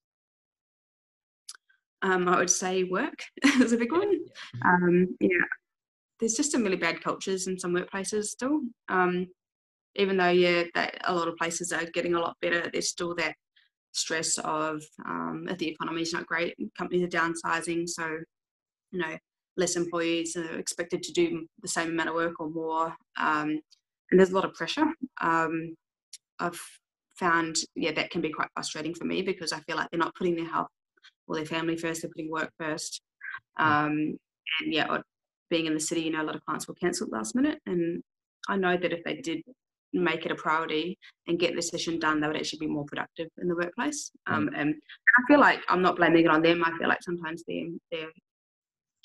[2.00, 3.22] Um, I would say work
[3.60, 4.20] is a big one.
[4.64, 5.28] Um, yeah,
[6.18, 8.62] there's just some really bad cultures in some workplaces still.
[8.88, 9.28] Um,
[9.96, 13.14] even though yeah, that a lot of places are getting a lot better, there's still
[13.16, 13.34] that
[13.92, 18.18] stress of um, if the economy is not great, companies are downsizing, so
[18.90, 19.16] you know
[19.56, 23.60] less employees are expected to do the same amount of work or more, um,
[24.10, 24.86] and there's a lot of pressure.
[25.20, 25.74] Um,
[26.38, 26.60] I've
[27.16, 30.14] found yeah that can be quite frustrating for me because I feel like they're not
[30.14, 30.68] putting their health
[31.28, 33.00] or their family first; they're putting work first.
[33.58, 33.64] Hmm.
[33.64, 33.92] Um,
[34.60, 34.98] and yeah,
[35.50, 38.02] being in the city, you know, a lot of clients will cancel last minute, and
[38.48, 39.42] I know that if they did
[39.92, 43.28] make it a priority and get the session done, they would actually be more productive
[43.40, 44.10] in the workplace.
[44.28, 44.34] Mm.
[44.34, 44.74] Um, and
[45.18, 46.62] I feel like I'm not blaming it on them.
[46.64, 48.08] I feel like sometimes their their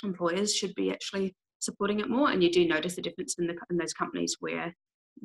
[0.04, 2.32] employers should be actually supporting it more.
[2.32, 4.74] And you do notice the difference in the in those companies where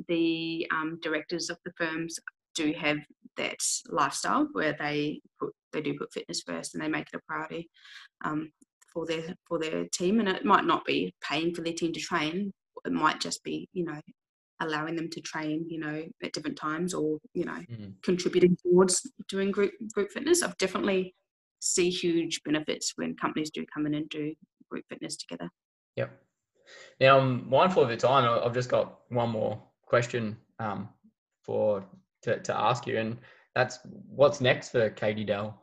[0.09, 2.19] the um, directors of the firms
[2.55, 2.99] do have
[3.37, 3.59] that
[3.89, 7.69] lifestyle where they put they do put fitness first and they make it a priority
[8.25, 8.51] um,
[8.93, 10.21] for their for their team.
[10.21, 12.53] And it might not be paying for their team to train.
[12.85, 14.01] It might just be you know
[14.63, 17.93] allowing them to train, you know, at different times or, you know, mm.
[18.03, 20.43] contributing towards doing group group fitness.
[20.43, 21.15] I've definitely
[21.61, 24.35] see huge benefits when companies do come in and do
[24.71, 25.49] group fitness together.
[25.97, 26.11] Yep.
[27.01, 28.41] Now I'm mindful of the time.
[28.45, 30.89] I've just got one more question um,
[31.43, 31.85] for
[32.23, 33.19] to, to ask you, and
[33.55, 33.79] that's
[34.09, 35.63] what's next for Katie Dell.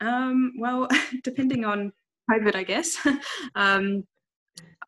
[0.00, 0.88] Um, well,
[1.24, 1.92] depending on
[2.30, 2.96] COVID, I guess.
[3.54, 4.04] um,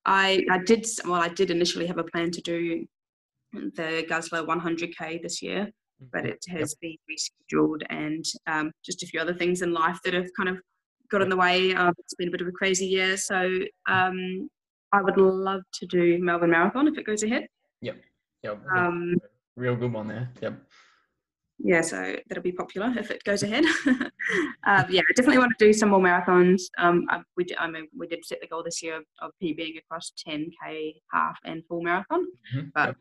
[0.05, 1.21] I I did well.
[1.21, 2.87] I did initially have a plan to do
[3.53, 5.71] the Guzzler 100k this year,
[6.13, 6.81] but it has yep.
[6.81, 10.61] been rescheduled and um, just a few other things in life that have kind of
[11.11, 11.75] got in the way.
[11.75, 13.59] Um, it's been a bit of a crazy year, so
[13.89, 14.49] um,
[14.93, 17.47] I would love to do Melbourne Marathon if it goes ahead.
[17.81, 17.97] Yep.
[18.43, 18.63] Yep.
[18.75, 19.17] Um,
[19.57, 20.31] Real good one there.
[20.41, 20.63] Yep.
[21.59, 23.65] Yeah, so that'll be popular if it goes ahead.
[24.67, 26.63] um, yeah, I definitely want to do some more marathons.
[26.79, 29.79] Um, I, we did, I mean, we did set the goal this year of PBing
[29.79, 32.27] across 10k, half, and full marathon.
[32.55, 32.69] Mm-hmm.
[32.75, 32.97] But yep.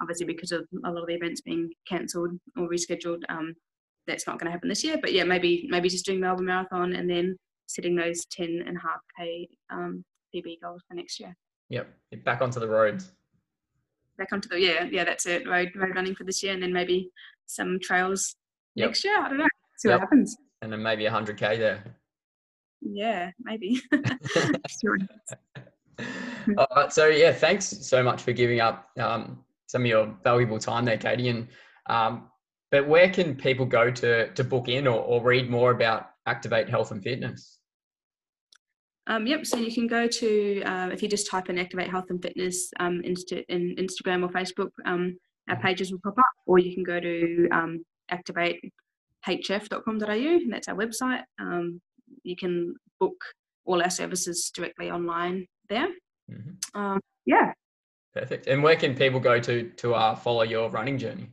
[0.00, 3.54] obviously, because of a lot of the events being cancelled or rescheduled, um,
[4.06, 4.98] that's not going to happen this year.
[5.00, 9.00] But yeah, maybe maybe just doing Melbourne Marathon and then setting those 10 and half
[9.18, 10.04] k um,
[10.34, 11.34] PB goals for next year.
[11.68, 11.88] Yep,
[12.24, 13.12] back onto the roads.
[14.18, 16.72] Back onto the yeah yeah that's it road road running for this year and then
[16.72, 17.10] maybe
[17.46, 18.36] some trails
[18.74, 18.88] yep.
[18.88, 19.18] next year.
[19.18, 19.48] I don't know.
[19.78, 20.00] See yep.
[20.00, 20.36] what happens.
[20.60, 21.84] And then maybe 100k there.
[22.80, 23.80] Yeah, maybe.
[26.58, 26.92] All right.
[26.92, 30.98] So yeah, thanks so much for giving up um, some of your valuable time there,
[30.98, 31.28] Katie.
[31.28, 31.48] And
[31.86, 32.28] um,
[32.70, 36.68] but where can people go to to book in or, or read more about Activate
[36.68, 37.58] Health and Fitness?
[39.08, 42.04] Um, yep, so you can go to, uh, if you just type in Activate Health
[42.10, 45.18] and Fitness um, Insta- in Instagram or Facebook, um,
[45.48, 45.66] our mm-hmm.
[45.66, 47.84] pages will pop up, or you can go to um,
[49.26, 51.22] activatehf.com.au, and that's our website.
[51.40, 51.80] Um,
[52.22, 53.16] you can book
[53.64, 55.88] all our services directly online there.
[56.30, 56.80] Mm-hmm.
[56.80, 57.52] Um, yeah.
[58.14, 58.46] Perfect.
[58.46, 61.30] And where can people go to to uh, follow your running journey?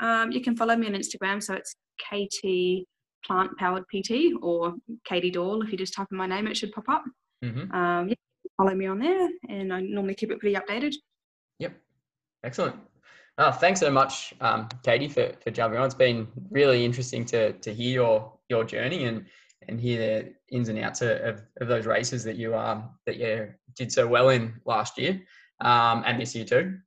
[0.00, 1.42] Um, you can follow me on Instagram.
[1.42, 2.86] So it's KT
[3.24, 4.74] Plant Powered PT or
[5.04, 5.62] Katie Doll.
[5.62, 7.04] If you just type in my name, it should pop up.
[7.44, 7.72] Mm-hmm.
[7.72, 8.14] Um, yeah,
[8.56, 10.94] follow me on there, and I normally keep it pretty updated.
[11.58, 11.74] Yep.
[12.44, 12.76] Excellent.
[13.38, 15.84] Oh, thanks so much, um, Katie, for, for jumping on.
[15.84, 19.26] It's been really interesting to to hear your your journey and
[19.68, 19.98] and hear
[20.48, 24.06] the ins and outs of, of those races that you um that you did so
[24.06, 25.20] well in last year
[25.60, 26.78] um, and this year too.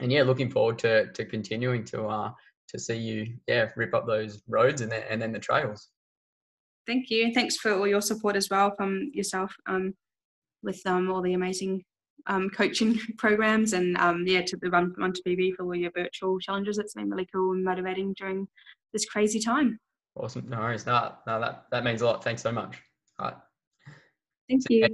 [0.00, 2.32] And yeah, looking forward to to continuing to uh
[2.68, 5.90] to see you yeah rip up those roads and then and then the trails.
[6.86, 7.32] Thank you.
[7.32, 9.94] Thanks for all your support as well from yourself um,
[10.62, 11.82] with um, all the amazing
[12.26, 15.90] um, coaching programs and um, yeah to the run run to PB for all your
[15.92, 16.78] virtual challenges.
[16.78, 18.48] It's been really cool and motivating during
[18.92, 19.78] this crazy time.
[20.16, 20.48] Awesome.
[20.48, 20.86] No worries.
[20.86, 22.22] No, no, that that means a lot.
[22.22, 22.80] Thanks so much.
[23.18, 23.36] All right.
[24.48, 24.86] Thank you.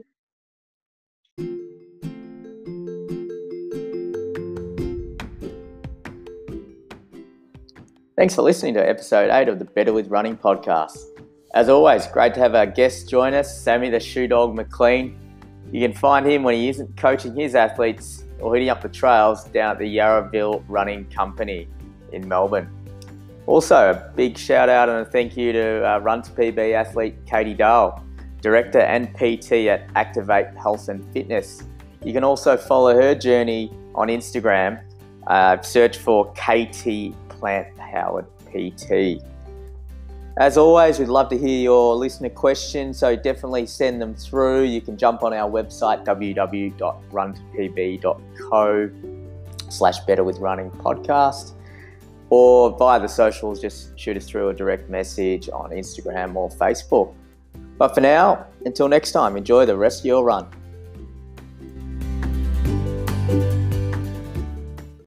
[8.16, 10.98] Thanks for listening to episode 8 of the Better with Running podcast.
[11.55, 15.16] As always, great to have our guest join us, Sammy the Shoe Dog McLean.
[15.72, 19.44] You can find him when he isn't coaching his athletes or hitting up the trails
[19.44, 21.68] down at the Yarraville Running Company
[22.12, 22.68] in Melbourne.
[23.47, 27.14] Also, a big shout out and a thank you to uh, Run to PB athlete
[27.26, 28.05] Katie Dahl,
[28.40, 31.62] Director and PT at Activate Health and Fitness.
[32.05, 34.82] You can also follow her journey on Instagram.
[35.26, 39.22] Uh, search for KT Plant Powered PT.
[40.40, 44.62] As always, we'd love to hear your listener questions, so definitely send them through.
[44.62, 48.90] You can jump on our website www.runtopb.co
[49.68, 51.52] slash better with running podcast
[52.30, 57.14] or via the socials, just shoot us through a direct message on Instagram or Facebook.
[57.76, 60.46] But for now, until next time, enjoy the rest of your run.